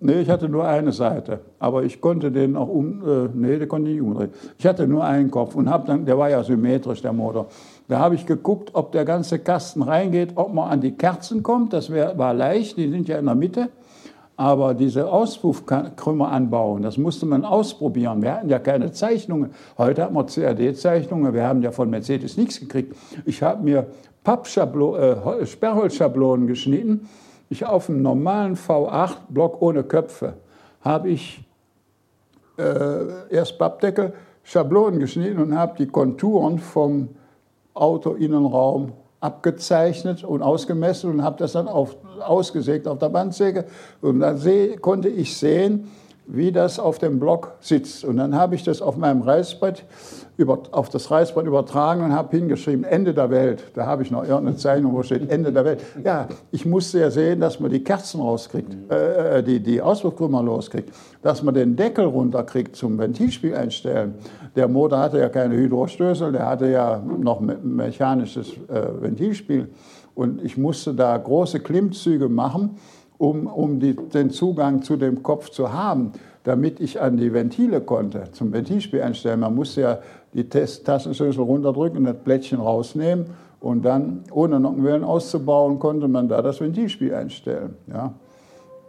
[0.00, 3.66] nee, ich hatte nur eine Seite, aber ich konnte den auch um, äh, nee, der
[3.66, 4.30] konnte nicht umdrehen.
[4.58, 7.46] Ich hatte nur einen Kopf und habe dann, der war ja symmetrisch, der Motor.
[7.88, 11.72] Da habe ich geguckt, ob der ganze Kasten reingeht, ob man an die Kerzen kommt,
[11.72, 13.68] das wär, war leicht, die sind ja in der Mitte.
[14.36, 18.20] Aber diese Auspuffkrümmer anbauen, das musste man ausprobieren.
[18.20, 19.54] Wir hatten ja keine Zeichnungen.
[19.78, 21.32] Heute hat man CAD-Zeichnungen.
[21.32, 22.94] Wir haben ja von Mercedes nichts gekriegt.
[23.24, 23.86] Ich habe mir
[24.26, 27.08] äh, Sperrholzschablonen geschnitten.
[27.48, 30.34] Ich auf einem normalen V8-Block ohne Köpfe
[30.82, 31.44] habe ich
[32.58, 37.08] äh, erst Pappdeckel, Schablonen geschnitten und habe die Konturen vom
[37.74, 43.64] Autoinnenraum abgezeichnet und ausgemessen und habe das dann auf, ausgesägt auf der Bandsäge.
[44.00, 44.40] Und dann
[44.80, 45.88] konnte ich sehen,
[46.26, 48.04] wie das auf dem Block sitzt.
[48.04, 49.84] Und dann habe ich das auf meinem Reißbrett,
[50.36, 53.62] über, auf das Reißbrett übertragen und habe hingeschrieben, Ende der Welt.
[53.74, 55.80] Da habe ich noch irgendeine Zeichnung, wo steht Ende der Welt.
[56.04, 60.42] Ja, ich musste ja sehen, dass man die Kerzen rauskriegt, äh, äh die, die Auspuffkrümmer
[60.42, 60.90] loskriegt,
[61.22, 64.14] dass man den Deckel runterkriegt zum Ventilspiel einstellen.
[64.56, 69.68] Der Motor hatte ja keine Hydrostößel, der hatte ja noch mechanisches äh, Ventilspiel.
[70.16, 72.78] Und ich musste da große Klimmzüge machen
[73.18, 76.12] um, um die, den Zugang zu dem Kopf zu haben,
[76.44, 79.40] damit ich an die Ventile konnte, zum Ventilspiel einstellen.
[79.40, 79.98] Man musste ja
[80.34, 83.26] die Tastenschlüssel runterdrücken das Blättchen rausnehmen
[83.60, 87.76] und dann, ohne Nockenwellen auszubauen, konnte man da das Ventilspiel einstellen.
[87.88, 88.14] Ja.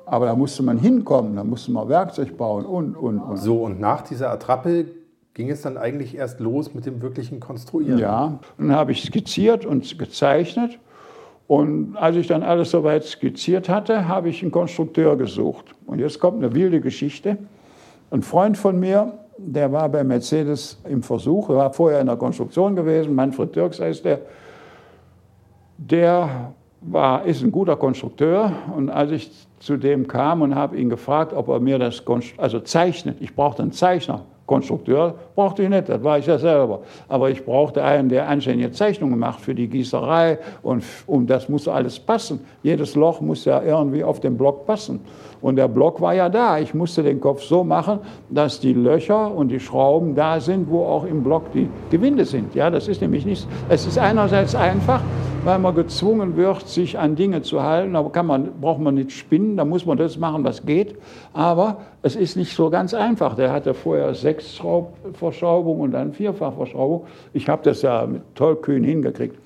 [0.06, 3.38] Aber da musste man hinkommen, da musste man Werkzeug bauen und, und, und.
[3.38, 4.86] So, und nach dieser Attrappe
[5.34, 8.00] ging es dann eigentlich erst los mit dem wirklichen Konstruieren?
[8.00, 10.80] Ja, dann habe ich skizziert und gezeichnet
[11.48, 15.74] und als ich dann alles soweit skizziert hatte, habe ich einen Konstrukteur gesucht.
[15.86, 17.38] Und jetzt kommt eine wilde Geschichte.
[18.12, 22.18] Ein Freund von mir, der war bei Mercedes im Versuch, er war vorher in der
[22.18, 24.20] Konstruktion gewesen, Manfred Dirks heißt der,
[25.78, 30.90] der war, ist ein guter Konstrukteur und als ich zu dem kam und habe ihn
[30.90, 32.04] gefragt, ob er mir das
[32.38, 36.80] also zeichnet, ich brauchte einen Zeichner, Konstrukteur brauchte ich nicht, das war ich ja selber.
[37.08, 41.68] Aber ich brauchte einen, der anständige Zeichnungen macht für die Gießerei und, und das muss
[41.68, 42.40] alles passen.
[42.64, 45.02] Jedes Loch muss ja irgendwie auf den Block passen.
[45.48, 46.60] Und der Block war ja da.
[46.60, 50.84] Ich musste den Kopf so machen, dass die Löcher und die Schrauben da sind, wo
[50.84, 52.54] auch im Block die Gewinde sind.
[52.54, 55.00] Ja, das ist nämlich nicht, es ist einerseits einfach,
[55.46, 57.96] weil man gezwungen wird, sich an Dinge zu halten.
[57.96, 60.98] Aber kann man, braucht man nicht spinnen, da muss man das machen, was geht.
[61.32, 63.36] Aber es ist nicht so ganz einfach.
[63.36, 64.62] Der hatte vorher sechs
[65.14, 67.06] Verschraubungen und dann Vierfachverschraubung.
[67.32, 69.40] Ich habe das ja mit tollkühn hingekriegt.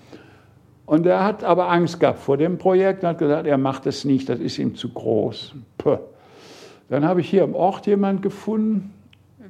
[0.92, 4.04] Und er hat aber Angst gehabt vor dem Projekt und hat gesagt, er macht es
[4.04, 5.56] nicht, das ist ihm zu groß.
[5.78, 6.00] Puh.
[6.90, 8.94] Dann habe ich hier im Ort jemanden gefunden,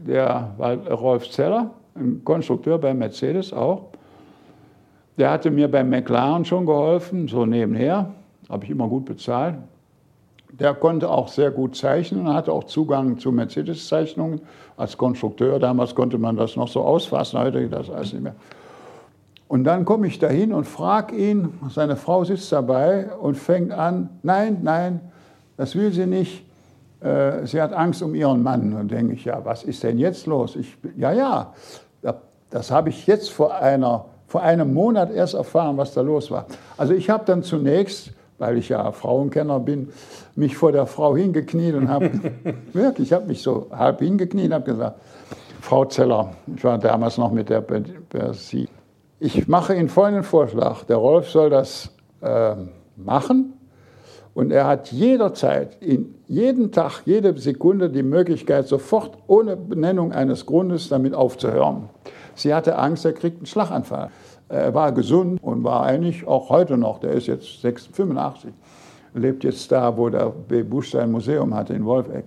[0.05, 3.87] der war Rolf Zeller, ein Konstrukteur bei Mercedes auch.
[5.17, 8.11] Der hatte mir beim McLaren schon geholfen, so nebenher,
[8.47, 9.55] habe ich immer gut bezahlt.
[10.51, 14.41] Der konnte auch sehr gut zeichnen und hatte auch Zugang zu Mercedes-Zeichnungen
[14.77, 15.57] als Konstrukteur.
[15.57, 18.35] Damals konnte man das noch so ausfassen, heute geht das alles nicht mehr.
[19.51, 24.07] Und dann komme ich dahin und frage ihn, seine Frau sitzt dabei und fängt an,
[24.23, 25.01] nein, nein,
[25.57, 26.45] das will sie nicht.
[27.01, 28.71] Äh, sie hat Angst um ihren Mann.
[28.71, 30.55] Und denke ich, ja, was ist denn jetzt los?
[30.55, 31.53] Ich, ja, ja,
[32.49, 36.45] das habe ich jetzt vor einer vor einem Monat erst erfahren, was da los war.
[36.77, 39.89] Also ich habe dann zunächst, weil ich ja Frauenkenner bin,
[40.37, 42.09] mich vor der Frau hingekniet und habe,
[42.71, 45.01] wirklich, ich habe mich so halb hingekniet und habe gesagt,
[45.59, 48.69] Frau Zeller, ich war damals noch mit der Persie,
[49.21, 50.83] ich mache Ihnen folgenden Vorschlag.
[50.85, 52.55] Der Rolf soll das äh,
[52.95, 53.53] machen
[54.33, 60.47] und er hat jederzeit, in jeden Tag, jede Sekunde die Möglichkeit, sofort ohne Benennung eines
[60.47, 61.89] Grundes damit aufzuhören.
[62.33, 64.09] Sie hatte Angst, er kriegt einen Schlaganfall.
[64.49, 68.51] Er war gesund und war eigentlich auch heute noch, der ist jetzt 85,
[69.13, 70.63] lebt jetzt da, wo der B.
[70.63, 72.25] Busch sein Museum hatte, in Wolfegg.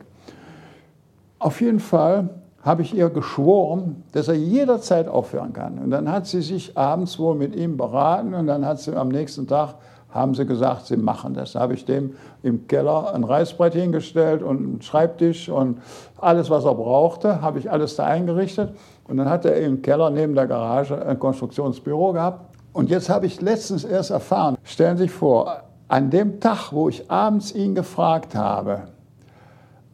[1.40, 2.28] Auf jeden Fall
[2.64, 5.78] habe ich ihr geschworen, dass er jederzeit aufhören kann.
[5.78, 9.08] Und dann hat sie sich abends wohl mit ihm beraten und dann hat sie am
[9.08, 9.74] nächsten Tag
[10.10, 11.52] haben sie gesagt, sie machen das.
[11.52, 15.82] Da habe ich dem im Keller ein Reißbrett hingestellt und einen Schreibtisch und
[16.18, 18.76] alles, was er brauchte, habe ich alles da eingerichtet.
[19.08, 22.56] Und dann hat er im Keller neben der Garage ein Konstruktionsbüro gehabt.
[22.72, 26.88] Und jetzt habe ich letztens erst erfahren, stellen Sie sich vor, an dem Tag, wo
[26.88, 28.82] ich abends ihn gefragt habe,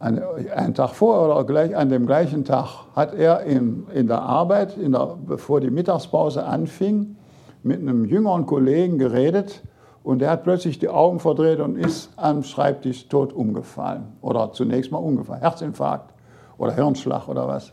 [0.01, 4.77] einen Tag vorher oder gleich an dem gleichen Tag, hat er in, in der Arbeit,
[4.77, 7.15] in der, bevor die Mittagspause anfing,
[7.63, 9.61] mit einem jüngeren Kollegen geredet
[10.03, 14.13] und er hat plötzlich die Augen verdreht und ist am Schreibtisch tot umgefallen.
[14.21, 15.41] Oder zunächst mal umgefallen.
[15.41, 16.13] Herzinfarkt
[16.57, 17.71] oder Hirnschlag oder was.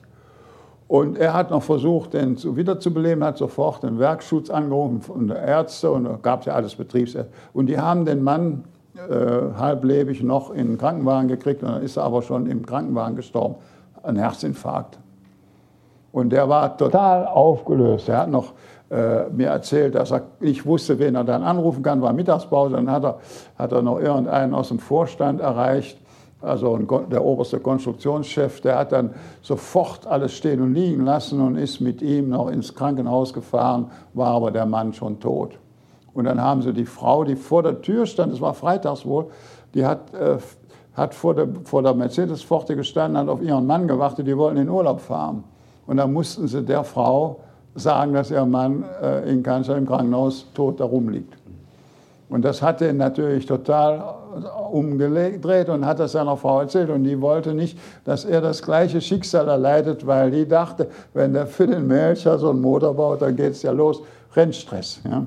[0.87, 6.05] Und er hat noch versucht, den wiederzubeleben, hat sofort den Werkschutz angerufen und Ärzte und
[6.05, 7.33] da gab es ja alles Betriebsärzte.
[7.53, 8.65] Und die haben den Mann
[9.57, 13.57] halblebig noch in den Krankenwagen gekriegt und dann ist er aber schon im Krankenwagen gestorben.
[14.03, 14.99] Ein Herzinfarkt.
[16.13, 18.09] Und der war total aufgelöst.
[18.09, 18.55] Er hat noch
[18.91, 22.77] äh, mir erzählt, dass er nicht wusste, wen er dann anrufen kann, war Mittagspause.
[22.77, 23.19] Dann hat er,
[23.59, 25.99] hat er noch irgendeinen aus dem Vorstand erreicht,
[26.41, 29.11] also der oberste Konstruktionschef, der hat dann
[29.43, 34.29] sofort alles stehen und liegen lassen und ist mit ihm noch ins Krankenhaus gefahren, war
[34.29, 35.59] aber der Mann schon tot.
[36.15, 39.27] Und dann haben sie die Frau, die vor der Tür stand, das war freitags wohl,
[39.75, 40.39] die hat, äh,
[40.95, 44.69] hat vor der, vor der Mercedes-Pforte gestanden, hat auf ihren Mann gewartet, die wollten in
[44.69, 45.45] Urlaub fahren.
[45.87, 47.41] Und dann mussten sie der Frau
[47.75, 51.35] sagen, dass ihr Mann äh, in Kanzler im Krankenhaus tot darum liegt.
[52.29, 54.03] Und das hat ihn natürlich total
[54.71, 56.91] umgedreht und hat das seiner Frau erzählt.
[56.91, 61.47] Und die wollte nicht, dass er das gleiche Schicksal erleidet, weil die dachte, wenn der
[61.47, 64.03] für den Melcher so einen Motor baut, dann geht es ja los.
[64.37, 65.01] Rennstress.
[65.11, 65.25] Ja.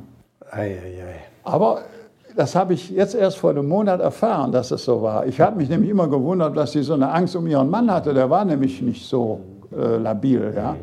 [0.51, 1.15] Ei, ei, ei.
[1.43, 1.81] Aber
[2.35, 5.25] das habe ich jetzt erst vor einem Monat erfahren, dass es so war.
[5.25, 8.13] Ich habe mich nämlich immer gewundert, dass sie so eine Angst um ihren Mann hatte.
[8.13, 9.39] Der war nämlich nicht so
[9.71, 10.53] äh, labil.
[10.55, 10.75] Ja.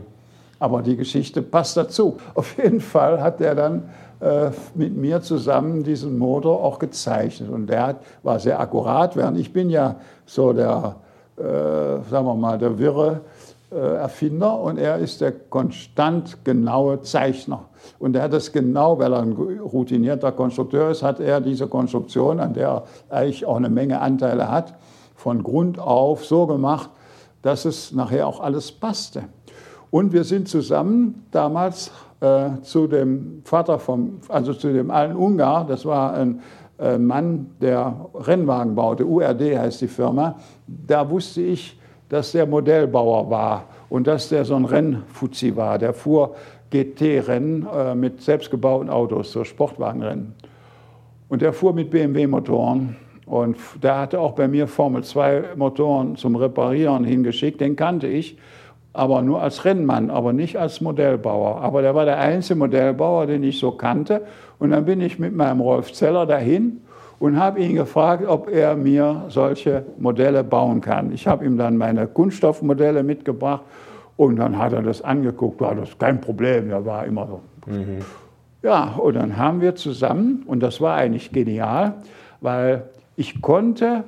[0.59, 2.17] Aber die Geschichte passt dazu.
[2.35, 7.51] Auf jeden Fall hat er dann äh, mit mir zusammen diesen Motor auch gezeichnet.
[7.51, 10.97] Und der hat, war sehr akkurat, während ich bin ja so der,
[11.37, 11.43] äh,
[12.11, 13.21] sagen wir mal, der wirre
[13.71, 17.68] äh, Erfinder und er ist der konstant genaue Zeichner.
[17.99, 22.41] Und er hat das genau, weil er ein routinierter Konstrukteur ist, hat er diese Konstruktion,
[22.41, 24.75] an der er eigentlich auch eine Menge Anteile hat,
[25.15, 26.91] von Grund auf so gemacht,
[27.43, 29.25] dass es nachher auch alles passte.
[29.91, 35.67] Und wir sind zusammen damals äh, zu dem Vater vom, also zu dem alten Ungar,
[35.67, 36.41] das war ein
[36.79, 40.37] äh, Mann, der Rennwagen baute, URD heißt die Firma.
[40.67, 45.79] Da wusste ich, dass der Modellbauer war und dass der so ein Rennfuzzi war.
[45.79, 46.35] Der fuhr
[46.71, 50.35] GT-Rennen äh, mit selbstgebauten Autos, so Sportwagenrennen.
[51.29, 52.97] Und der fuhr mit BMW-Motoren.
[53.27, 57.61] Und der hatte auch bei mir Formel-2-Motoren zum Reparieren hingeschickt.
[57.61, 58.39] Den kannte ich,
[58.95, 61.61] aber nur als Rennmann, aber nicht als Modellbauer.
[61.61, 64.23] Aber der war der einzige Modellbauer, den ich so kannte.
[64.59, 66.81] Und dann bin ich mit meinem Rolf Zeller dahin
[67.19, 71.13] und habe ihn gefragt, ob er mir solche Modelle bauen kann.
[71.13, 73.63] Ich habe ihm dann meine Kunststoffmodelle mitgebracht
[74.17, 77.41] und dann hat er das angeguckt, war das kein Problem, er war immer so.
[77.67, 77.99] Mhm.
[78.63, 81.95] Ja, und dann haben wir zusammen, und das war eigentlich genial,
[82.41, 82.85] weil
[83.17, 84.05] ich konnte,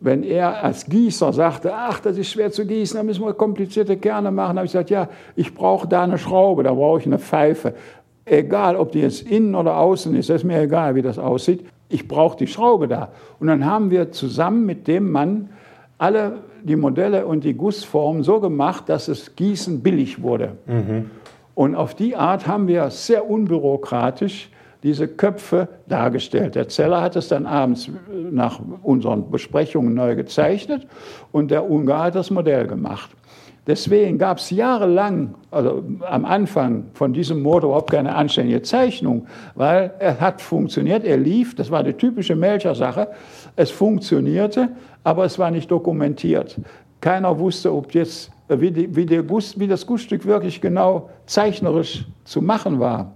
[0.00, 3.96] wenn er als Gießer sagte, ach, das ist schwer zu gießen, da müssen wir komplizierte
[3.96, 7.20] Kerne machen, habe ich gesagt, ja, ich brauche da eine Schraube, da brauche ich eine
[7.20, 7.74] Pfeife.
[8.24, 11.64] Egal, ob die jetzt innen oder außen ist, ist mir egal, wie das aussieht.
[11.92, 13.10] Ich brauche die Schraube da.
[13.38, 15.50] Und dann haben wir zusammen mit dem Mann
[15.98, 20.56] alle die Modelle und die Gussformen so gemacht, dass das Gießen billig wurde.
[20.66, 21.10] Mhm.
[21.54, 24.48] Und auf die Art haben wir sehr unbürokratisch
[24.82, 26.54] diese Köpfe dargestellt.
[26.54, 27.88] Der Zeller hat es dann abends
[28.30, 30.86] nach unseren Besprechungen neu gezeichnet
[31.30, 33.10] und der Ungar hat das Modell gemacht.
[33.64, 39.92] Deswegen gab es jahrelang, also am Anfang von diesem Motor überhaupt keine anständige Zeichnung, weil
[40.00, 43.08] er hat funktioniert, er lief, das war die typische Melcher-Sache,
[43.54, 44.70] es funktionierte,
[45.04, 46.58] aber es war nicht dokumentiert.
[47.00, 52.42] Keiner wusste, ob jetzt, wie, die, wie, Guss, wie das Gussstück wirklich genau zeichnerisch zu
[52.42, 53.12] machen war.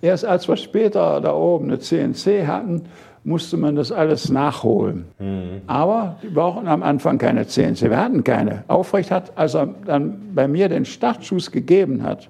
[0.00, 2.82] Erst als wir später da oben eine CNC hatten,
[3.24, 5.04] musste man das alles nachholen.
[5.18, 5.62] Mhm.
[5.66, 7.82] Aber die brauchten am Anfang keine CNC.
[7.82, 8.64] Wir hatten keine.
[8.68, 12.28] Aufrecht hat, als er dann bei mir den Startschuss gegeben hat,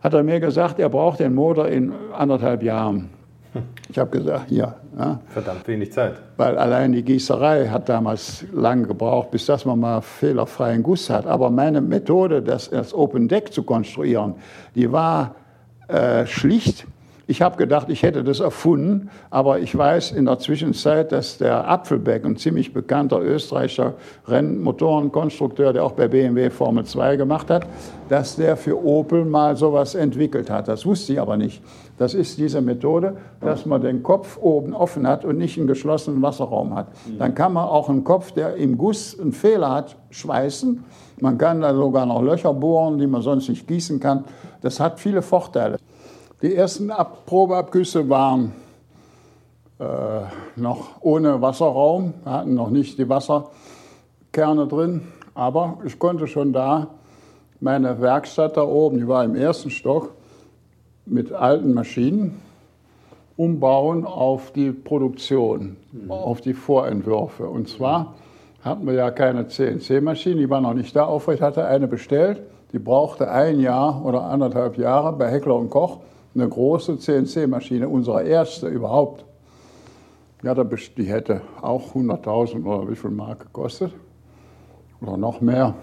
[0.00, 3.10] hat er mir gesagt, er braucht den Motor in anderthalb Jahren.
[3.90, 4.74] Ich habe gesagt, hier.
[4.98, 5.20] Ja.
[5.28, 6.14] Verdammt wenig Zeit.
[6.38, 11.26] Weil allein die Gießerei hat damals lang gebraucht, bis dass man mal fehlerfreien Guss hat.
[11.26, 14.34] Aber meine Methode, das, das Open Deck zu konstruieren,
[14.74, 15.34] die war
[15.88, 16.86] äh, schlicht
[17.26, 21.68] ich habe gedacht, ich hätte das erfunden, aber ich weiß in der Zwischenzeit, dass der
[21.68, 23.94] Apfelbeck, ein ziemlich bekannter österreichischer
[24.26, 27.66] Rennmotorenkonstrukteur, der auch bei BMW Formel 2 gemacht hat,
[28.08, 30.68] dass der für Opel mal sowas entwickelt hat.
[30.68, 31.62] Das wusste ich aber nicht.
[31.98, 36.20] Das ist diese Methode, dass man den Kopf oben offen hat und nicht einen geschlossenen
[36.22, 36.88] Wasserraum hat.
[37.18, 40.82] Dann kann man auch einen Kopf, der im Guss einen Fehler hat, schweißen.
[41.20, 44.24] Man kann da sogar noch Löcher bohren, die man sonst nicht gießen kann.
[44.60, 45.78] Das hat viele Vorteile.
[46.42, 48.52] Die ersten Ab Probeabgüsse waren
[49.78, 49.84] äh,
[50.56, 55.02] noch ohne Wasserraum, wir hatten noch nicht die Wasserkerne drin,
[55.34, 56.88] aber ich konnte schon da
[57.60, 60.14] meine Werkstatt da oben, die war im ersten Stock,
[61.06, 62.42] mit alten Maschinen
[63.36, 66.10] umbauen auf die Produktion, mhm.
[66.10, 67.46] auf die Vorentwürfe.
[67.46, 68.14] Und zwar
[68.62, 71.04] hatten wir ja keine CNC-Maschine, die war noch nicht da.
[71.04, 76.00] Aufrecht hatte eine bestellt, die brauchte ein Jahr oder anderthalb Jahre bei Heckler und Koch
[76.34, 79.24] eine große CNC-Maschine, unsere erste überhaupt.
[80.42, 83.92] Ja, die hätte auch 100.000 oder wie viel Mark gekostet
[85.00, 85.74] oder noch mehr.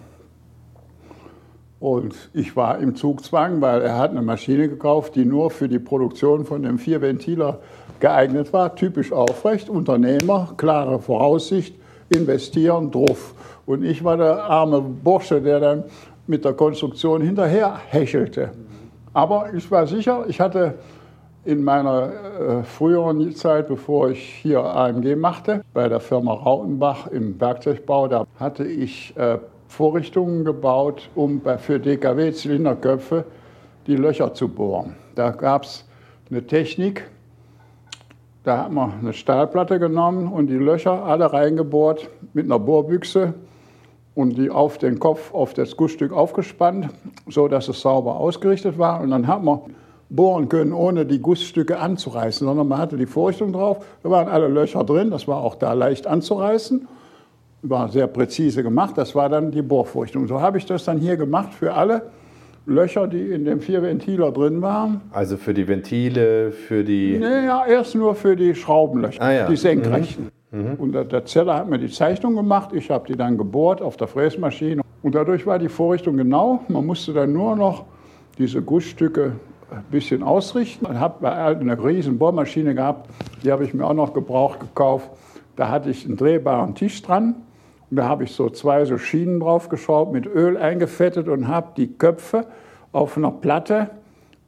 [1.79, 5.79] Und ich war im Zugzwang, weil er hat eine Maschine gekauft, die nur für die
[5.79, 7.59] Produktion von dem Vierventiler
[8.01, 8.75] geeignet war.
[8.75, 11.75] Typisch aufrecht, Unternehmer, klare Voraussicht,
[12.09, 13.33] investieren, drauf.
[13.65, 15.83] Und ich war der arme Bursche, der dann
[16.27, 18.51] mit der Konstruktion hinterher hechelte.
[19.19, 20.75] Aber ich war sicher, ich hatte
[21.43, 22.09] in meiner
[22.59, 28.25] äh, früheren Zeit, bevor ich hier AMG machte, bei der Firma Rautenbach im Werkzeugbau, da
[28.39, 33.25] hatte ich äh, Vorrichtungen gebaut, um bei, für DKW-Zylinderköpfe
[33.87, 34.95] die Löcher zu bohren.
[35.15, 35.85] Da gab es
[36.31, 37.05] eine Technik,
[38.45, 43.33] da hat man eine Stahlplatte genommen und die Löcher alle reingebohrt mit einer Bohrbüchse
[44.15, 46.89] und die auf den Kopf, auf das Gussstück aufgespannt,
[47.27, 49.01] so dass es sauber ausgerichtet war.
[49.01, 49.61] Und dann hat man
[50.09, 53.85] bohren können, ohne die Gussstücke anzureißen, sondern man hatte die Vorrichtung drauf.
[54.03, 56.87] Da waren alle Löcher drin, das war auch da leicht anzureißen.
[57.61, 60.27] War sehr präzise gemacht, das war dann die Bohrvorrichtung.
[60.27, 62.03] So habe ich das dann hier gemacht für alle
[62.65, 65.01] Löcher, die in dem vier Ventiler drin waren.
[65.11, 67.17] Also für die Ventile, für die.
[67.17, 69.47] Naja, erst nur für die Schraubenlöcher, ah, ja.
[69.47, 70.25] die senkrechten.
[70.25, 70.38] Mhm.
[70.51, 70.75] Mhm.
[70.75, 74.07] Und der, Zeller hat mir die Zeichnung gemacht, ich habe die dann gebohrt auf der
[74.07, 74.81] Fräsmaschine.
[75.01, 76.63] Und dadurch war die Vorrichtung genau.
[76.67, 77.85] Man musste dann nur noch
[78.37, 79.33] diese Gussstücke
[79.71, 80.87] ein bisschen ausrichten.
[80.91, 83.09] Ich habe eine riesen Bohrmaschine gehabt,
[83.43, 85.09] die habe ich mir auch noch gebraucht gekauft.
[85.55, 87.35] Da hatte ich einen drehbaren Tisch dran.
[87.89, 91.87] Und da habe ich so zwei so Schienen draufgeschraubt, mit Öl eingefettet und habe die
[91.87, 92.45] Köpfe
[92.91, 93.91] auf einer Platte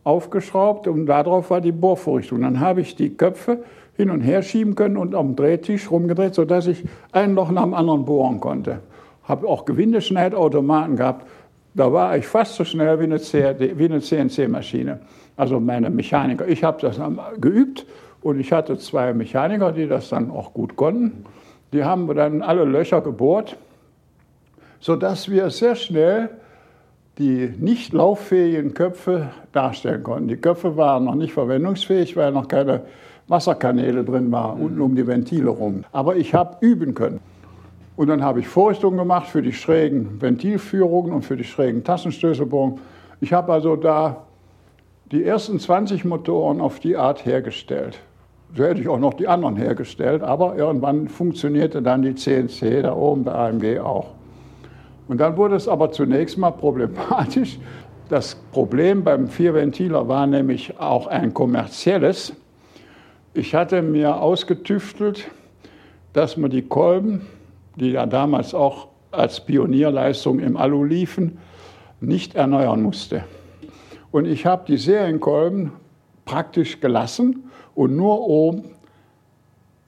[0.04, 2.41] aufgeschraubt und darauf war die Bohrvorrichtung.
[2.41, 3.64] Dann habe ich die Köpfe
[4.02, 7.76] hin und her schieben können und am Drehtisch rumgedreht, sodass ich ein Loch nach dem
[7.76, 8.80] anderen bohren konnte.
[9.24, 11.28] habe auch Gewindeschneidautomaten gehabt.
[11.76, 15.02] Da war ich fast so schnell wie eine, eine CNC-Maschine.
[15.38, 16.47] Also meine Mechaniker.
[16.47, 16.99] Ich habe das
[17.39, 17.86] geübt
[18.24, 21.24] und ich hatte zwei Mechaniker, die das dann auch gut konnten.
[21.72, 23.56] Die haben dann alle Löcher gebohrt,
[24.80, 26.30] sodass wir sehr schnell
[27.20, 30.28] die nicht lauffähigen Köpfe darstellen konnten.
[30.28, 32.82] Die Köpfe waren noch nicht verwendungsfähig, weil noch keine
[33.32, 34.66] Wasserkanäle drin waren, mhm.
[34.66, 35.84] unten um die Ventile rum.
[35.92, 37.20] Aber ich habe üben können.
[37.96, 42.80] Und dann habe ich Vorrichtungen gemacht für die schrägen Ventilführungen und für die schrägen Tassenstößelbogen.
[43.20, 44.24] Ich habe also da
[45.12, 48.00] die ersten 20 Motoren auf die Art hergestellt.
[48.56, 52.94] So hätte ich auch noch die anderen hergestellt, aber irgendwann funktionierte dann die CNC da
[52.96, 54.08] oben bei AMG auch.
[55.08, 57.60] Und dann wurde es aber zunächst mal problematisch.
[58.10, 62.34] Das Problem beim Vierventiler war nämlich auch ein kommerzielles.
[63.34, 65.32] Ich hatte mir ausgetüftelt,
[66.12, 67.28] dass man die Kolben,
[67.78, 71.38] die ja damals auch als Pionierleistung im Alu liefen,
[72.02, 73.24] nicht erneuern musste.
[74.12, 75.72] Und ich habe die Serienkolben
[76.26, 78.66] praktisch gelassen und nur oben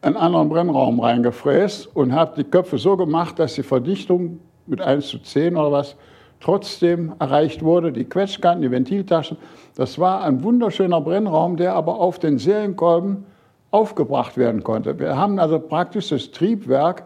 [0.02, 5.10] einen anderen Brennraum reingefräst und habe die Köpfe so gemacht, dass die Verdichtung mit 1
[5.10, 5.98] zu 10 oder was
[6.40, 7.92] trotzdem erreicht wurde.
[7.92, 9.36] Die Quetschkanten, die Ventiltaschen,
[9.76, 13.26] das war ein wunderschöner Brennraum, der aber auf den Serienkolben
[13.74, 15.00] aufgebracht werden konnte.
[15.00, 17.06] Wir haben also praktisch das Triebwerk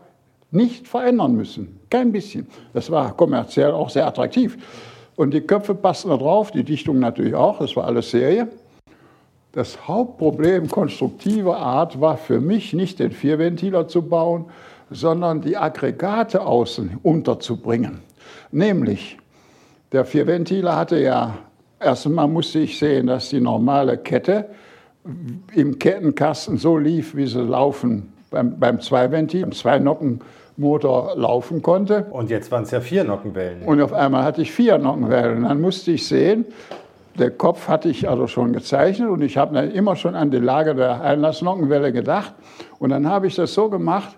[0.52, 2.48] nicht verändern müssen, kein bisschen.
[2.74, 4.58] Das war kommerziell auch sehr attraktiv.
[5.16, 8.50] Und die Köpfe passten da drauf, die Dichtung natürlich auch, das war alles Serie.
[9.54, 14.46] Das Hauptproblem konstruktiver Art war für mich nicht den Vierventiler zu bauen,
[14.90, 18.02] sondern die Aggregate außen unterzubringen.
[18.52, 19.18] Nämlich,
[19.94, 21.38] der Vierventiler hatte ja,
[21.80, 24.50] erstmal musste ich sehen, dass die normale Kette
[25.54, 32.06] im Kettenkasten so lief, wie sie laufen beim, beim Zweiventil, im Zwei-Nocken-Motor laufen konnte.
[32.12, 33.64] Und jetzt waren es ja vier Nockenwellen.
[33.64, 35.38] Und auf einmal hatte ich vier Nockenwellen.
[35.38, 36.46] Und dann musste ich sehen,
[37.18, 40.38] der Kopf hatte ich also schon gezeichnet und ich habe dann immer schon an die
[40.38, 42.34] Lage der Einlassnockenwelle gedacht.
[42.80, 44.16] Und dann habe ich das so gemacht,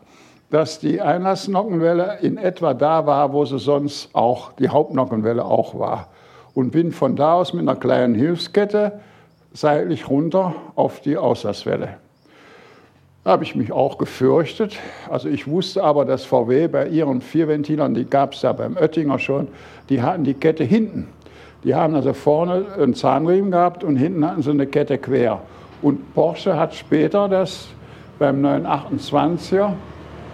[0.49, 6.09] dass die Einlassnockenwelle in etwa da war, wo sie sonst auch, die Hauptnockenwelle auch war.
[6.55, 8.99] Und bin von da aus mit einer kleinen Hilfskette
[9.53, 11.97] seitlich runter auf die Auslasswelle.
[13.23, 14.77] Da habe ich mich auch gefürchtet.
[15.09, 19.19] Also ich wusste aber, dass VW bei ihren Vierventilern, die gab es ja beim Oettinger
[19.19, 19.49] schon,
[19.89, 21.07] die hatten die Kette hinten.
[21.63, 25.41] Die haben also vorne einen Zahnriemen gehabt und hinten hatten sie eine Kette quer.
[25.81, 27.67] Und Porsche hat später das
[28.17, 29.73] beim 928er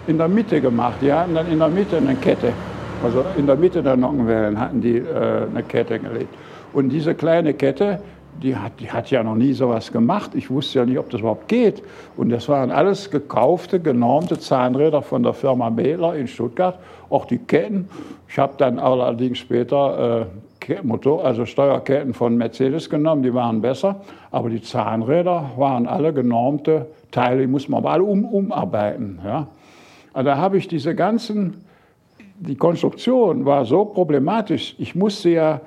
[0.07, 0.95] in der Mitte gemacht.
[1.01, 2.53] Die hatten dann in der Mitte eine Kette.
[3.03, 6.34] Also in der Mitte der Nockenwellen hatten die äh, eine Kette gelegt.
[6.74, 7.99] Und diese kleine Kette,
[8.42, 10.32] die hat, die hat ja noch nie sowas gemacht.
[10.36, 11.82] Ich wusste ja nicht, ob das überhaupt geht.
[12.18, 16.78] Und das waren alles gekaufte, genormte Zahnräder von der Firma Mähler in Stuttgart.
[17.10, 17.88] Auch die Ketten.
[18.28, 24.02] Ich habe dann allerdings später äh, Motor, also Steuerketten von Mercedes genommen, die waren besser.
[24.32, 29.20] Aber die Zahnräder waren alle genormte Teile, die muss man aber alle um, umarbeiten.
[29.24, 29.48] Ja.
[30.14, 31.64] Also da habe ich diese ganzen,
[32.40, 34.76] die Konstruktion war so problematisch.
[34.80, 35.62] Ich musste ja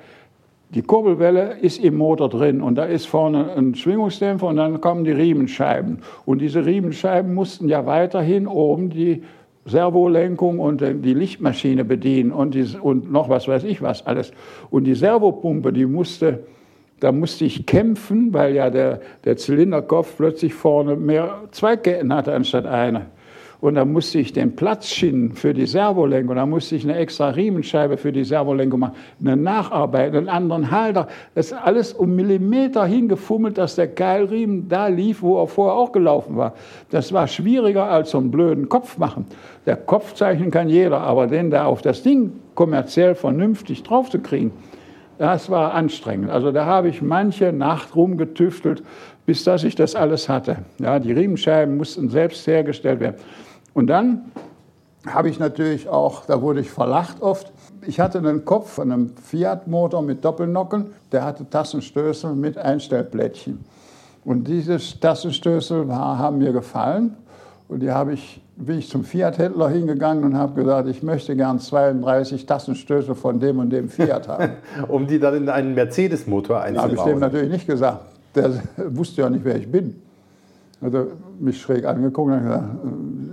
[0.69, 5.03] die Kurbelwelle ist im Motor drin und da ist vorne ein Schwingungsdämpfer und dann kommen
[5.03, 5.99] die Riemenscheiben.
[6.25, 9.23] Und diese Riemenscheiben mussten ja weiterhin oben die
[9.65, 14.31] Servolenkung und die Lichtmaschine bedienen und, die, und noch was weiß ich was alles.
[14.69, 16.43] Und die Servopumpe, die musste,
[16.99, 22.67] da musste ich kämpfen, weil ja der, der Zylinderkopf plötzlich vorne mehr Zweigketten hatte anstatt
[22.67, 23.07] eine.
[23.61, 26.35] Und da musste ich den Platz schienen für die Servolenkung.
[26.35, 31.07] Da musste ich eine extra Riemenscheibe für die Servolenkung machen, eine Nacharbeit, einen anderen Halter.
[31.35, 35.91] Das ist alles um Millimeter hingefummelt, dass der Keilriemen da lief, wo er vorher auch
[35.91, 36.53] gelaufen war.
[36.89, 39.25] Das war schwieriger als so einen blöden Kopf machen.
[39.65, 44.51] Der Kopf zeichnen kann jeder, aber den da auf das Ding kommerziell vernünftig draufzukriegen,
[45.17, 46.29] das war anstrengend.
[46.29, 48.83] Also da habe ich manche Nacht rumgetüftelt,
[49.25, 50.59] bis dass ich das alles hatte.
[50.79, 53.17] Ja, die Riemenscheiben mussten selbst hergestellt werden.
[53.73, 54.31] Und dann
[55.05, 57.51] habe ich natürlich auch, da wurde ich verlacht oft,
[57.85, 63.63] ich hatte einen Kopf von einem Fiat-Motor mit Doppelnocken, der hatte Tassenstößel mit Einstellplättchen.
[64.25, 67.15] Und diese Tassenstößel haben mir gefallen.
[67.69, 71.59] Und die habe ich, bin ich zum Fiat-Händler hingegangen und habe gesagt, ich möchte gern
[71.59, 74.53] 32 Tassenstößel von dem und dem Fiat haben.
[74.87, 76.97] um die dann in einen Mercedes-Motor einzubauen?
[76.97, 78.05] Habe ich dem natürlich nicht gesagt.
[78.35, 78.51] Der
[78.89, 80.01] wusste ja nicht, wer ich bin.
[80.81, 81.07] Hat er
[81.39, 82.63] mich schräg angeguckt und gesagt,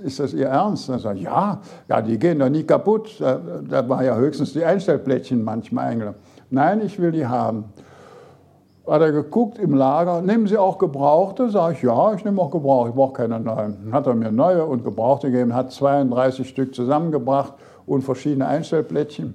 [0.04, 0.88] ist das Ihr Ernst?
[0.88, 3.16] Er sagt, ja, ja, die gehen doch nie kaputt.
[3.20, 6.20] Da, da war ja höchstens die Einstellplättchen manchmal eingelagert.
[6.50, 7.64] Nein, ich will die haben.
[8.86, 11.50] Hat er geguckt im Lager, nehmen Sie auch Gebrauchte?
[11.50, 13.76] Sag ich, ja, ich nehme auch Gebrauchte, ich brauche keine neuen.
[13.84, 19.34] Dann hat er mir neue und Gebrauchte gegeben, hat 32 Stück zusammengebracht und verschiedene Einstellplättchen.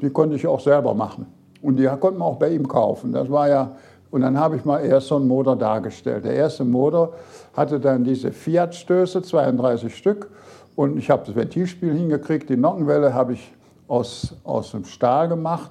[0.00, 1.26] Die konnte ich auch selber machen.
[1.60, 3.12] Und die konnte man auch bei ihm kaufen.
[3.12, 3.72] Das war ja,
[4.10, 6.24] und dann habe ich mal erst so einen Motor dargestellt.
[6.24, 7.14] Der erste Motor
[7.54, 10.30] hatte dann diese Fiat-Stöße, 32 Stück.
[10.76, 12.48] Und ich habe das Ventilspiel hingekriegt.
[12.48, 13.52] Die Nockenwelle habe ich
[13.86, 15.70] aus, aus dem Stahl gemacht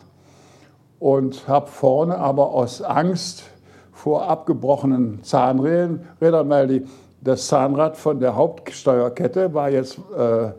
[1.00, 3.44] und habe vorne aber aus Angst
[3.92, 6.86] vor abgebrochenen Zahnrädern, weil die,
[7.22, 10.52] das Zahnrad von der Hauptsteuerkette war jetzt äh,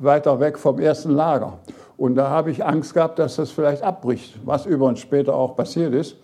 [0.00, 1.58] weiter weg vom ersten Lager.
[1.96, 5.94] Und da habe ich Angst gehabt, dass das vielleicht abbricht, was übrigens später auch passiert
[5.94, 6.16] ist.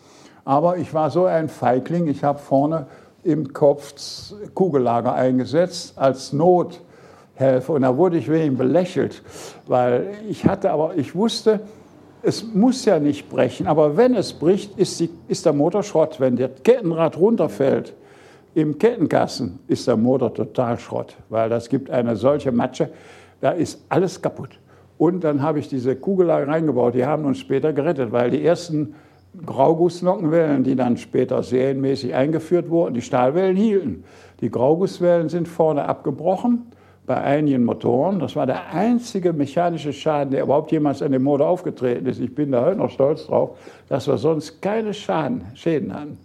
[0.46, 2.86] Aber ich war so ein Feigling, ich habe vorne
[3.24, 7.72] im Kopf Kugellager eingesetzt als Nothelfer.
[7.72, 9.22] Und da wurde ich wegen belächelt,
[9.66, 11.60] weil ich hatte aber, ich wusste,
[12.22, 16.20] es muss ja nicht brechen, aber wenn es bricht, ist, die, ist der Motor Schrott.
[16.20, 17.92] Wenn der Kettenrad runterfällt
[18.54, 22.90] im Kettenkasten, ist der Motor total Schrott, weil das gibt eine solche Matsche,
[23.40, 24.60] da ist alles kaputt.
[24.96, 28.94] Und dann habe ich diese Kugellager reingebaut, die haben uns später gerettet, weil die ersten
[29.44, 34.04] Graugussnockenwellen, die dann später serienmäßig eingeführt wurden, die Stahlwellen hielten.
[34.40, 36.66] Die Graugusswellen sind vorne abgebrochen
[37.06, 38.18] bei einigen Motoren.
[38.18, 42.20] Das war der einzige mechanische Schaden, der überhaupt jemals an dem Motor aufgetreten ist.
[42.20, 43.58] Ich bin da heute noch stolz drauf,
[43.88, 46.18] dass wir sonst keine Schaden, Schäden hatten.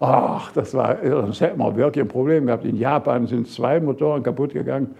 [0.00, 2.64] Ach, das war, sonst hätten wir wirklich ein Problem gehabt.
[2.64, 4.94] In Japan sind zwei Motoren kaputt gegangen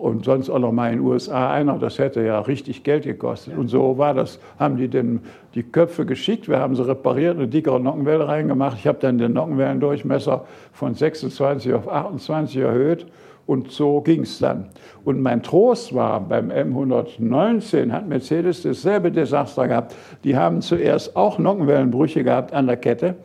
[0.00, 1.78] und sonst auch noch mal in den USA einer.
[1.78, 3.56] Das hätte ja richtig Geld gekostet.
[3.56, 5.20] Und so war das, haben die denn
[5.54, 8.78] die Köpfe geschickt, wir haben sie repariert, eine dickere Nockenwelle reingemacht.
[8.78, 13.06] Ich habe dann den Nockenwellendurchmesser von 26 auf 28 erhöht
[13.46, 14.68] und so ging es dann.
[15.04, 19.94] Und mein Trost war, beim M119 hat Mercedes dasselbe Desaster gehabt.
[20.22, 23.16] Die haben zuerst auch Nockenwellenbrüche gehabt an der Kette,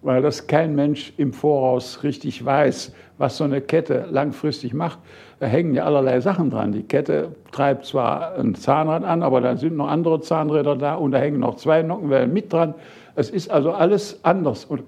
[0.00, 4.98] weil das kein Mensch im Voraus richtig weiß, was so eine Kette langfristig macht.
[5.38, 6.72] Da hängen ja allerlei Sachen dran.
[6.72, 11.12] Die Kette treibt zwar ein Zahnrad an, aber da sind noch andere Zahnräder da und
[11.12, 12.74] da hängen noch zwei Nockenwellen mit dran.
[13.14, 14.64] Es ist also alles anders.
[14.64, 14.84] Und,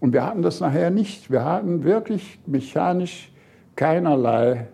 [0.00, 1.30] und wir hatten das nachher nicht.
[1.30, 3.32] Wir hatten wirklich mechanisch
[3.74, 4.68] keinerlei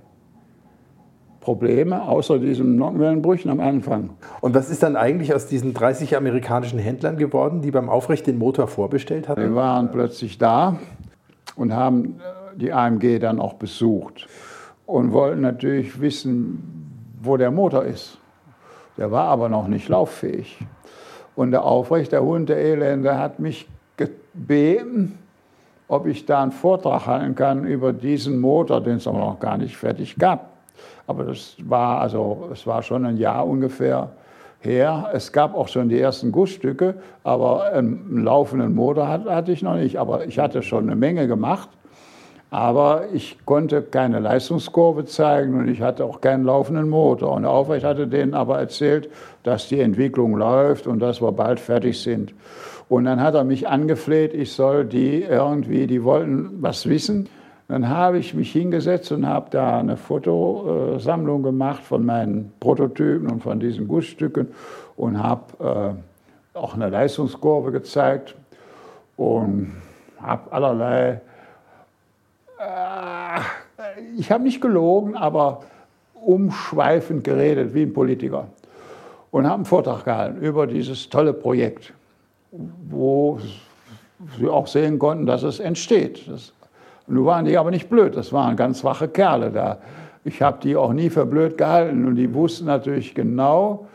[1.40, 4.10] Probleme, außer diesen Nockenwellenbrüchen am Anfang.
[4.40, 8.38] Und was ist dann eigentlich aus diesen 30 amerikanischen Händlern geworden, die beim Aufrecht den
[8.38, 9.42] Motor vorbestellt hatten?
[9.42, 10.78] Die waren plötzlich da
[11.54, 12.20] und haben
[12.56, 14.26] die AMG dann auch besucht
[14.86, 16.90] und wollten natürlich wissen,
[17.22, 18.18] wo der Motor ist.
[18.96, 20.58] Der war aber noch nicht lauffähig.
[21.36, 23.66] Und der Aufrecht, der Hund, der Elende, hat mich
[23.96, 25.18] gebeten,
[25.88, 29.58] ob ich da einen Vortrag halten kann über diesen Motor, den es aber noch gar
[29.58, 30.50] nicht fertig gab.
[31.06, 34.10] Aber das war also, es war schon ein Jahr ungefähr
[34.60, 35.10] her.
[35.12, 39.98] Es gab auch schon die ersten Gussstücke, aber einen laufenden Motor hatte ich noch nicht.
[39.98, 41.68] Aber ich hatte schon eine Menge gemacht.
[42.50, 47.32] Aber ich konnte keine Leistungskurve zeigen und ich hatte auch keinen laufenden Motor.
[47.32, 49.10] Und Aufrecht hatte denen aber erzählt,
[49.42, 52.32] dass die Entwicklung läuft und dass wir bald fertig sind.
[52.88, 57.28] Und dann hat er mich angefleht, ich soll die irgendwie, die wollten was wissen.
[57.66, 63.42] Dann habe ich mich hingesetzt und habe da eine Fotosammlung gemacht von meinen Prototypen und
[63.42, 64.48] von diesen Gussstücken
[64.96, 65.94] und habe
[66.54, 68.36] äh, auch eine Leistungskurve gezeigt
[69.16, 69.72] und
[70.20, 71.20] habe allerlei,
[74.16, 75.62] ich habe nicht gelogen, aber
[76.14, 78.48] umschweifend geredet wie ein Politiker
[79.30, 81.92] und habe einen Vortrag gehalten über dieses tolle Projekt
[82.88, 83.38] wo
[84.38, 86.28] sie auch sehen konnten, dass es entsteht.
[86.28, 86.52] Das,
[87.06, 89.78] nun waren die aber nicht blöd, das waren ganz wache Kerle da.
[90.24, 93.86] Ich habe die auch nie für blöd gehalten und die wussten natürlich genau,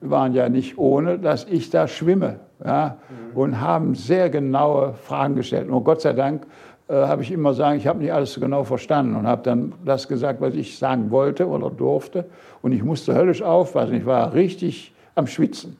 [0.00, 3.36] waren ja nicht ohne, dass ich da schwimme ja, mhm.
[3.36, 5.68] und haben sehr genaue Fragen gestellt.
[5.68, 6.46] Und Gott sei Dank
[6.88, 9.72] äh, habe ich immer sagen, ich habe nicht alles so genau verstanden und habe dann
[9.84, 12.26] das gesagt, was ich sagen wollte oder durfte.
[12.62, 13.94] Und ich musste höllisch aufpassen.
[13.94, 15.76] Ich war richtig am Schwitzen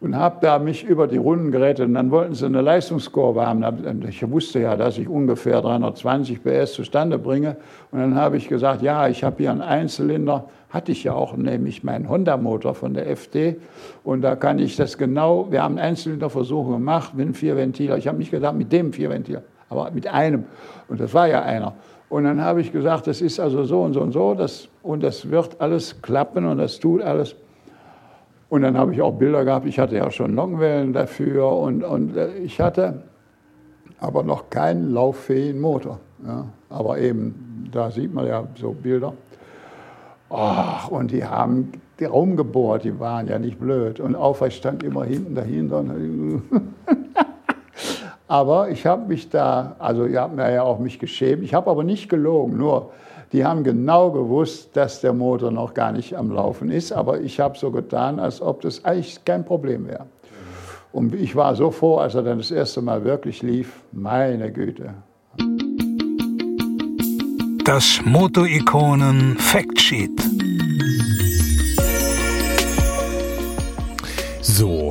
[0.00, 1.86] und habe da mich über die Runden gerettet.
[1.86, 3.64] Und dann wollten sie eine Leistungskurve haben.
[4.08, 7.56] Ich wusste ja, dass ich ungefähr 320 PS zustande bringe.
[7.90, 11.36] Und dann habe ich gesagt, ja, ich habe hier einen Einzylinder, hatte ich ja auch,
[11.36, 13.56] nämlich meinen Honda-Motor von der FD.
[14.04, 17.96] Und da kann ich das genau, wir haben Einzylinderversuche gemacht mit einem Vierventiler.
[17.96, 20.44] Ich habe nicht gesagt mit dem Vierventiler, aber mit einem.
[20.88, 21.74] Und das war ja einer.
[22.08, 25.02] Und dann habe ich gesagt, das ist also so und so und so, das, und
[25.02, 27.36] das wird alles klappen und das tut alles.
[28.48, 32.16] Und dann habe ich auch Bilder gehabt, ich hatte ja schon Nockenwellen dafür und, und
[32.16, 33.02] äh, ich hatte
[34.00, 36.00] aber noch keinen lauffähigen Motor.
[36.26, 36.46] Ja.
[36.70, 39.12] Aber eben, da sieht man ja so Bilder.
[40.30, 44.00] Ach, und die haben rumgebohrt, die waren ja nicht blöd.
[44.00, 45.84] Und Aufrecht stand immer hinten dahinter.
[48.28, 51.70] aber ich habe mich da, also ihr habt mir ja auch mich geschämt, ich habe
[51.70, 52.90] aber nicht gelogen, nur
[53.32, 57.38] Die haben genau gewusst, dass der Motor noch gar nicht am Laufen ist, aber ich
[57.40, 60.06] habe so getan, als ob das eigentlich kein Problem wäre.
[60.92, 63.82] Und ich war so froh, als er dann das erste Mal wirklich lief.
[63.92, 64.94] Meine Güte.
[67.64, 70.57] Das Moto-Ikonen Factsheet.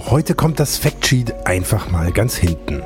[0.09, 2.81] Heute kommt das Factsheet einfach mal ganz hinten.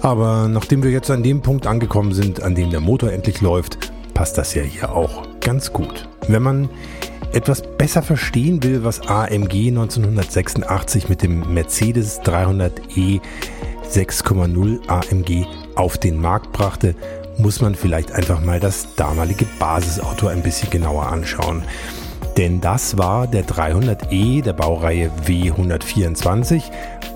[0.00, 3.92] Aber nachdem wir jetzt an dem Punkt angekommen sind, an dem der Motor endlich läuft,
[4.14, 6.08] passt das ja hier auch ganz gut.
[6.28, 6.68] Wenn man
[7.32, 13.20] etwas besser verstehen will, was AMG 1986 mit dem Mercedes 300e
[13.90, 16.94] 6,0 AMG auf den Markt brachte,
[17.38, 21.64] muss man vielleicht einfach mal das damalige Basisauto ein bisschen genauer anschauen.
[22.36, 26.62] Denn das war der 300e der Baureihe W124,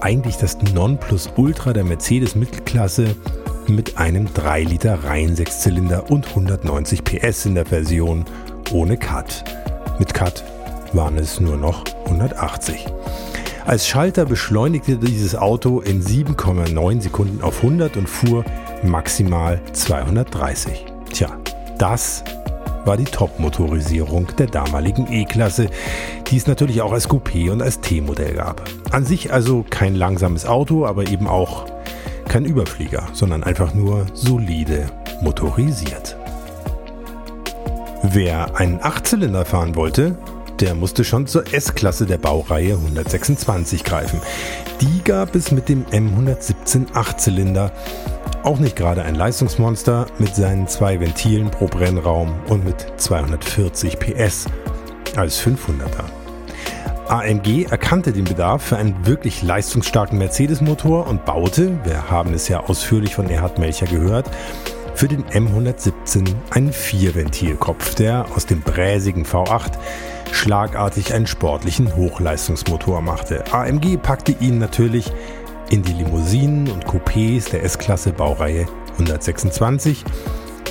[0.01, 3.17] eigentlich das Nonplusultra der Mercedes Mittelklasse
[3.67, 8.25] mit einem 3 Liter Reihensechszylinder und 190 PS in der Version
[8.73, 9.45] ohne Cut.
[9.99, 10.45] Mit Cut
[10.93, 12.87] waren es nur noch 180.
[13.65, 18.45] Als Schalter beschleunigte dieses Auto in 7,9 Sekunden auf 100 und fuhr
[18.85, 20.85] maximal 230.
[21.13, 21.31] Tja,
[21.79, 22.23] das
[22.87, 25.69] war die Top-Motorisierung der damaligen E-Klasse,
[26.29, 28.63] die es natürlich auch als Coupé und als T-Modell gab.
[28.91, 31.67] An sich also kein langsames Auto, aber eben auch
[32.29, 34.87] kein Überflieger, sondern einfach nur solide
[35.23, 36.17] motorisiert.
[38.03, 40.17] Wer einen Achtzylinder fahren wollte,
[40.61, 44.21] der musste schon zur S-Klasse der Baureihe 126 greifen.
[44.81, 47.73] Die gab es mit dem M117 Achtzylinder.
[48.47, 54.47] Auch nicht gerade ein Leistungsmonster mit seinen zwei Ventilen pro Brennraum und mit 240 PS
[55.17, 56.05] als 500er.
[57.09, 62.61] AMG erkannte den Bedarf für einen wirklich leistungsstarken Mercedes-Motor und baute, wir haben es ja
[62.61, 64.31] ausführlich von Erhard Melcher gehört,
[64.95, 69.73] für den M117 einen Vierventilkopf, der aus dem bräsigen V8
[70.31, 73.43] schlagartig einen sportlichen Hochleistungsmotor machte.
[73.53, 75.11] AMG packte ihn natürlich
[75.71, 80.05] in die Limousinen und Coupés der S-Klasse Baureihe 126.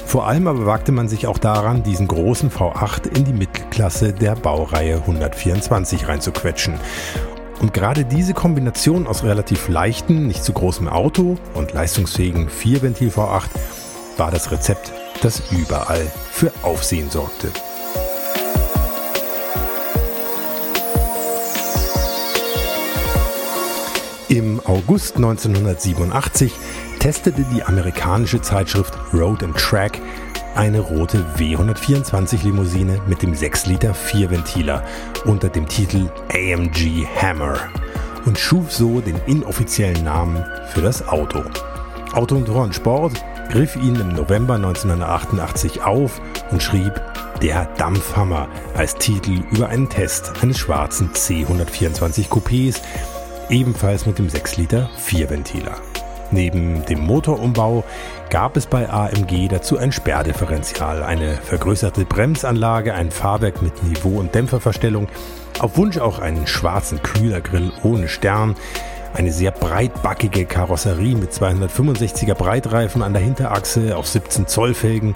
[0.05, 4.35] Vor allem aber wagte man sich auch daran, diesen großen V8 in die Mittelklasse der
[4.35, 6.75] Baureihe 124 reinzuquetschen.
[7.59, 13.49] Und gerade diese Kombination aus relativ leichten, nicht zu großem Auto und leistungsfähigen Vierventil V8
[14.17, 17.49] war das Rezept, das überall für Aufsehen sorgte.
[24.65, 26.53] August 1987
[26.99, 29.99] testete die amerikanische Zeitschrift Road and Track
[30.55, 34.83] eine rote W124 Limousine mit dem 6 Liter Vierventiler
[35.25, 37.57] unter dem Titel AMG Hammer
[38.25, 41.43] und schuf so den inoffiziellen Namen für das Auto.
[42.13, 43.13] Auto und Sport
[43.49, 46.93] griff ihn im November 1988 auf und schrieb
[47.41, 52.81] Der Dampfhammer als Titel über einen Test eines schwarzen C124 Coupés,
[53.49, 55.75] ebenfalls mit dem 6 Liter Vierventiler.
[56.31, 57.83] Neben dem Motorumbau
[58.29, 64.33] gab es bei AMG dazu ein Sperrdifferential, eine vergrößerte Bremsanlage, ein Fahrwerk mit Niveau- und
[64.33, 65.07] Dämpferverstellung,
[65.59, 68.55] auf Wunsch auch einen schwarzen Kühlergrill ohne Stern,
[69.13, 75.13] eine sehr breitbackige Karosserie mit 265er Breitreifen an der Hinterachse auf 17 Zoll Felgen,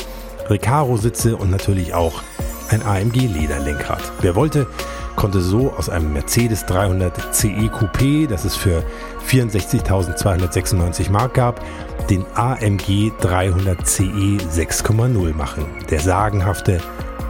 [0.47, 2.21] Recaro-Sitze und natürlich auch
[2.69, 4.11] ein AMG-Lederlenkrad.
[4.21, 4.67] Wer wollte,
[5.15, 8.83] konnte so aus einem Mercedes 300 CE Coupé, das es für
[9.27, 11.59] 64.296 Mark gab,
[12.09, 15.65] den AMG 300 CE 6,0 machen.
[15.89, 16.79] Der sagenhafte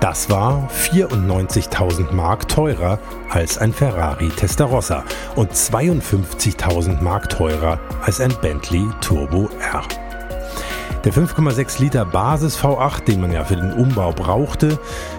[0.00, 2.98] Das war 94.000 Mark teurer
[3.28, 5.04] als ein Ferrari Testarossa
[5.36, 9.82] und 52.000 Mark teurer als ein Bentley Turbo R.
[11.04, 14.78] Der 5,6 Liter Basis V8, den man ja für den Umbau brauchte,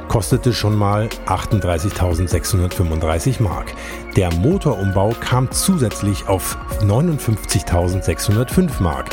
[0.09, 3.73] kostete schon mal 38.635 Mark.
[4.15, 9.07] Der Motorumbau kam zusätzlich auf 59.605 Mark.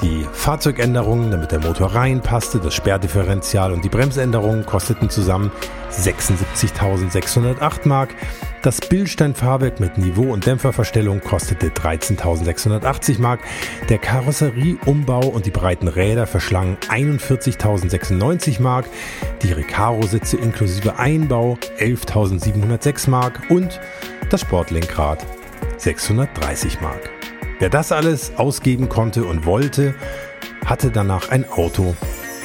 [0.00, 5.52] Die Fahrzeugänderungen, damit der Motor reinpasste, das Sperrdifferential und die Bremsänderungen kosteten zusammen
[5.92, 8.14] 76.608 Mark.
[8.62, 13.40] Das Bildsteinfahrwerk mit Niveau- und Dämpferverstellung kostete 13.680 Mark.
[13.88, 18.86] Der Karosserieumbau und die breiten Räder verschlangen 41.096 Mark.
[19.42, 23.80] Die Recaro-Sitze inklusive Einbau 11.706 Mark und
[24.30, 25.26] das Sportlenkrad
[25.78, 27.10] 630 Mark.
[27.58, 29.96] Wer das alles ausgeben konnte und wollte,
[30.64, 31.96] hatte danach ein Auto,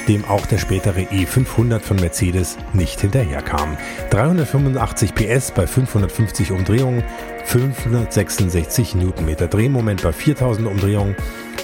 [0.08, 3.76] dem auch der spätere E500 von Mercedes nicht hinterherkam.
[4.10, 7.04] 385 PS bei 550 Umdrehungen,
[7.44, 11.14] 566 Newtonmeter Drehmoment bei 4000 Umdrehungen,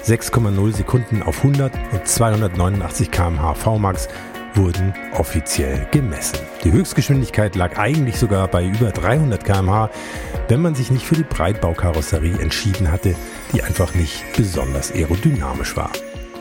[0.06, 4.08] 6,0 Sekunden auf 100 und 289 km/h VMAX
[4.54, 6.38] wurden offiziell gemessen.
[6.62, 9.90] Die Höchstgeschwindigkeit lag eigentlich sogar bei über 300 km/h,
[10.48, 13.14] wenn man sich nicht für die Breitbaukarosserie entschieden hatte,
[13.52, 15.90] die einfach nicht besonders aerodynamisch war.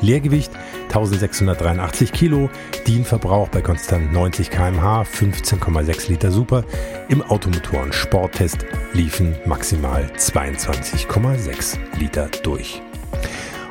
[0.02, 0.52] Leergewicht
[0.84, 2.50] 1683 Kilo,
[2.88, 6.64] DIN-Verbrauch bei konstant 90 km/h, 15,6 Liter Super.
[7.10, 12.82] Im Automotoren-Sporttest liefen maximal 22,6 Liter durch.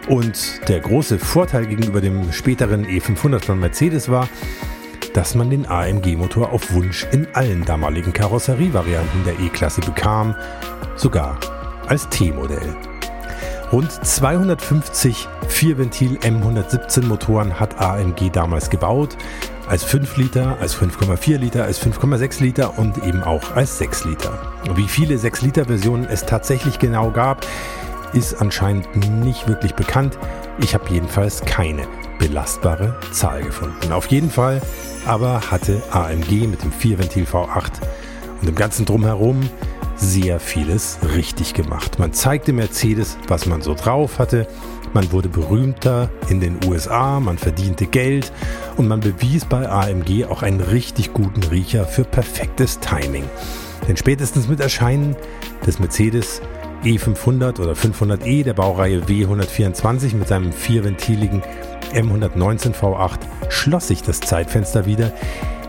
[0.08, 4.28] Und der große Vorteil gegenüber dem späteren E500 von Mercedes war,
[5.14, 10.34] dass man den AMG-Motor auf Wunsch in allen damaligen Karosserievarianten der E-Klasse bekam,
[10.96, 11.38] sogar
[11.86, 12.91] als T-Modell.
[13.72, 19.16] Rund 250 Vierventil M117 Motoren hat AMG damals gebaut,
[19.66, 24.38] als 5 Liter, als 5,4 Liter, als 5,6 Liter und eben auch als 6 Liter.
[24.74, 27.46] Wie viele 6 Liter Versionen es tatsächlich genau gab,
[28.12, 28.94] ist anscheinend
[29.24, 30.18] nicht wirklich bekannt.
[30.58, 31.84] Ich habe jedenfalls keine
[32.18, 33.90] belastbare Zahl gefunden.
[33.90, 34.60] Auf jeden Fall
[35.06, 37.80] aber hatte AMG mit dem Vierventil V8
[38.38, 39.48] und dem ganzen Drumherum
[39.96, 41.98] sehr vieles richtig gemacht.
[41.98, 44.46] Man zeigte Mercedes, was man so drauf hatte.
[44.92, 48.30] Man wurde berühmter in den USA, man verdiente Geld
[48.76, 53.24] und man bewies bei AMG auch einen richtig guten Riecher für perfektes Timing.
[53.88, 55.16] Denn spätestens mit Erscheinen
[55.66, 56.42] des Mercedes
[56.84, 61.42] E500 oder 500e der Baureihe W124 mit seinem vierventiligen
[61.94, 65.12] M119 V8 schloss sich das Zeitfenster wieder,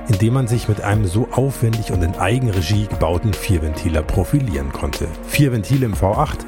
[0.09, 5.07] indem man sich mit einem so aufwendig und in Eigenregie gebauten Vierventiler profilieren konnte.
[5.27, 6.39] Vier Ventile im V8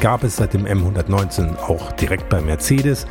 [0.00, 3.06] gab es seit dem M119 auch direkt bei Mercedes.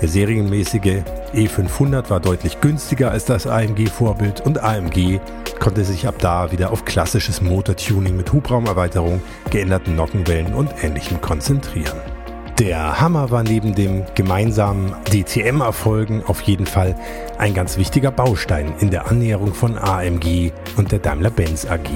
[0.00, 5.20] Der serienmäßige E500 war deutlich günstiger als das AMG-Vorbild und AMG
[5.58, 12.15] konnte sich ab da wieder auf klassisches Motortuning mit Hubraumerweiterung, geänderten Nockenwellen und ähnlichem konzentrieren.
[12.58, 16.94] Der Hammer war neben dem gemeinsamen DTM-Erfolgen auf jeden Fall
[17.36, 21.90] ein ganz wichtiger Baustein in der Annäherung von AMG und der Daimler-Benz AG,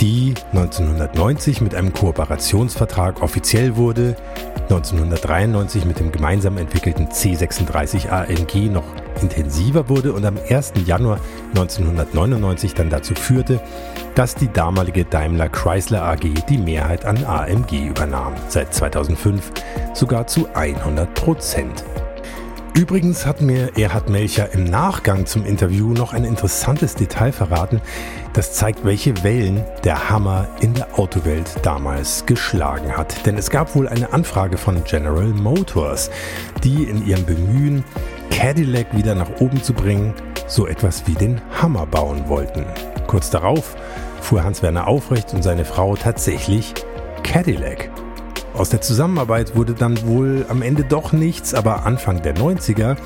[0.00, 4.16] die 1990 mit einem Kooperationsvertrag offiziell wurde,
[4.62, 10.72] 1993 mit dem gemeinsam entwickelten C36 AMG noch intensiver wurde und am 1.
[10.84, 11.18] Januar
[11.50, 13.60] 1999 dann dazu führte,
[14.14, 19.52] dass die damalige Daimler Chrysler AG die Mehrheit an AMG übernahm, seit 2005
[19.94, 21.84] sogar zu 100 Prozent.
[22.76, 27.80] Übrigens hat mir Erhard Melcher im Nachgang zum Interview noch ein interessantes Detail verraten,
[28.34, 33.24] das zeigt, welche Wellen der Hammer in der Autowelt damals geschlagen hat.
[33.24, 36.10] Denn es gab wohl eine Anfrage von General Motors,
[36.64, 37.82] die in ihrem Bemühen,
[38.30, 40.14] Cadillac wieder nach oben zu bringen,
[40.46, 42.64] so etwas wie den Hammer bauen wollten.
[43.06, 43.76] Kurz darauf
[44.20, 46.74] fuhr Hans-Werner Aufrecht und seine Frau tatsächlich
[47.22, 47.90] Cadillac.
[48.54, 52.96] Aus der Zusammenarbeit wurde dann wohl am Ende doch nichts, aber Anfang der 90er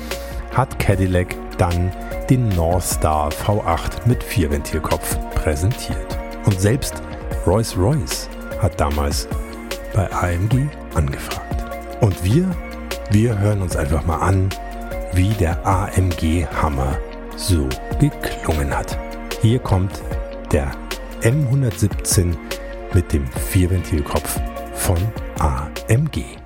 [0.55, 1.91] hat Cadillac dann
[2.29, 6.17] den North Star V8 mit Vierventilkopf präsentiert.
[6.45, 7.01] Und selbst
[7.45, 8.29] Rolls-Royce
[8.61, 9.27] hat damals
[9.93, 11.63] bei AMG angefragt.
[11.99, 12.49] Und wir,
[13.11, 14.49] wir hören uns einfach mal an,
[15.13, 16.97] wie der AMG Hammer
[17.35, 17.67] so
[17.99, 18.97] geklungen hat.
[19.41, 20.01] Hier kommt
[20.51, 20.71] der
[21.21, 22.35] M117
[22.93, 24.39] mit dem Vierventilkopf
[24.73, 24.97] von
[25.39, 26.40] AMG.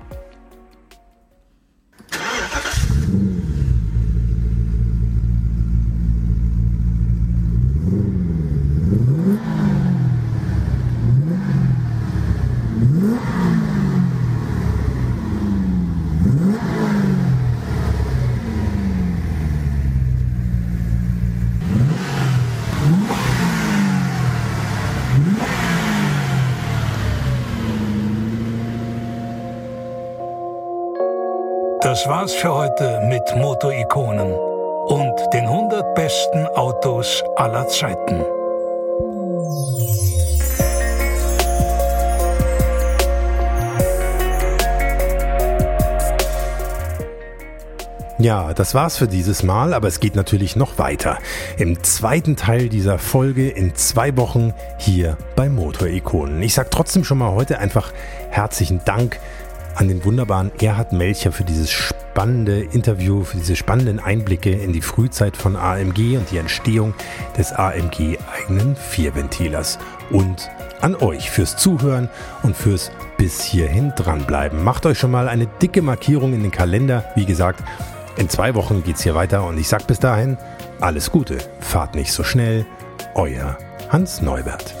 [32.06, 38.24] Das war's für heute mit Motorikonen und den 100 besten Autos aller Zeiten.
[48.18, 51.18] Ja, das war's für dieses Mal, aber es geht natürlich noch weiter.
[51.58, 56.40] Im zweiten Teil dieser Folge in zwei Wochen hier bei Motorikonen.
[56.40, 57.92] Ich sag trotzdem schon mal heute einfach
[58.30, 59.18] herzlichen Dank
[59.76, 64.80] an den wunderbaren Erhard Melcher für dieses spannende Interview, für diese spannenden Einblicke in die
[64.80, 66.94] Frühzeit von AMG und die Entstehung
[67.36, 69.78] des AMG eigenen Vierventilers.
[70.10, 70.50] Und
[70.80, 72.08] an euch fürs Zuhören
[72.42, 74.62] und fürs bis hierhin dranbleiben.
[74.62, 77.04] Macht euch schon mal eine dicke Markierung in den Kalender.
[77.14, 77.62] Wie gesagt,
[78.16, 80.38] in zwei Wochen geht's hier weiter und ich sag bis dahin
[80.80, 82.66] alles Gute, fahrt nicht so schnell.
[83.14, 83.56] Euer
[83.90, 84.74] Hans Neubert.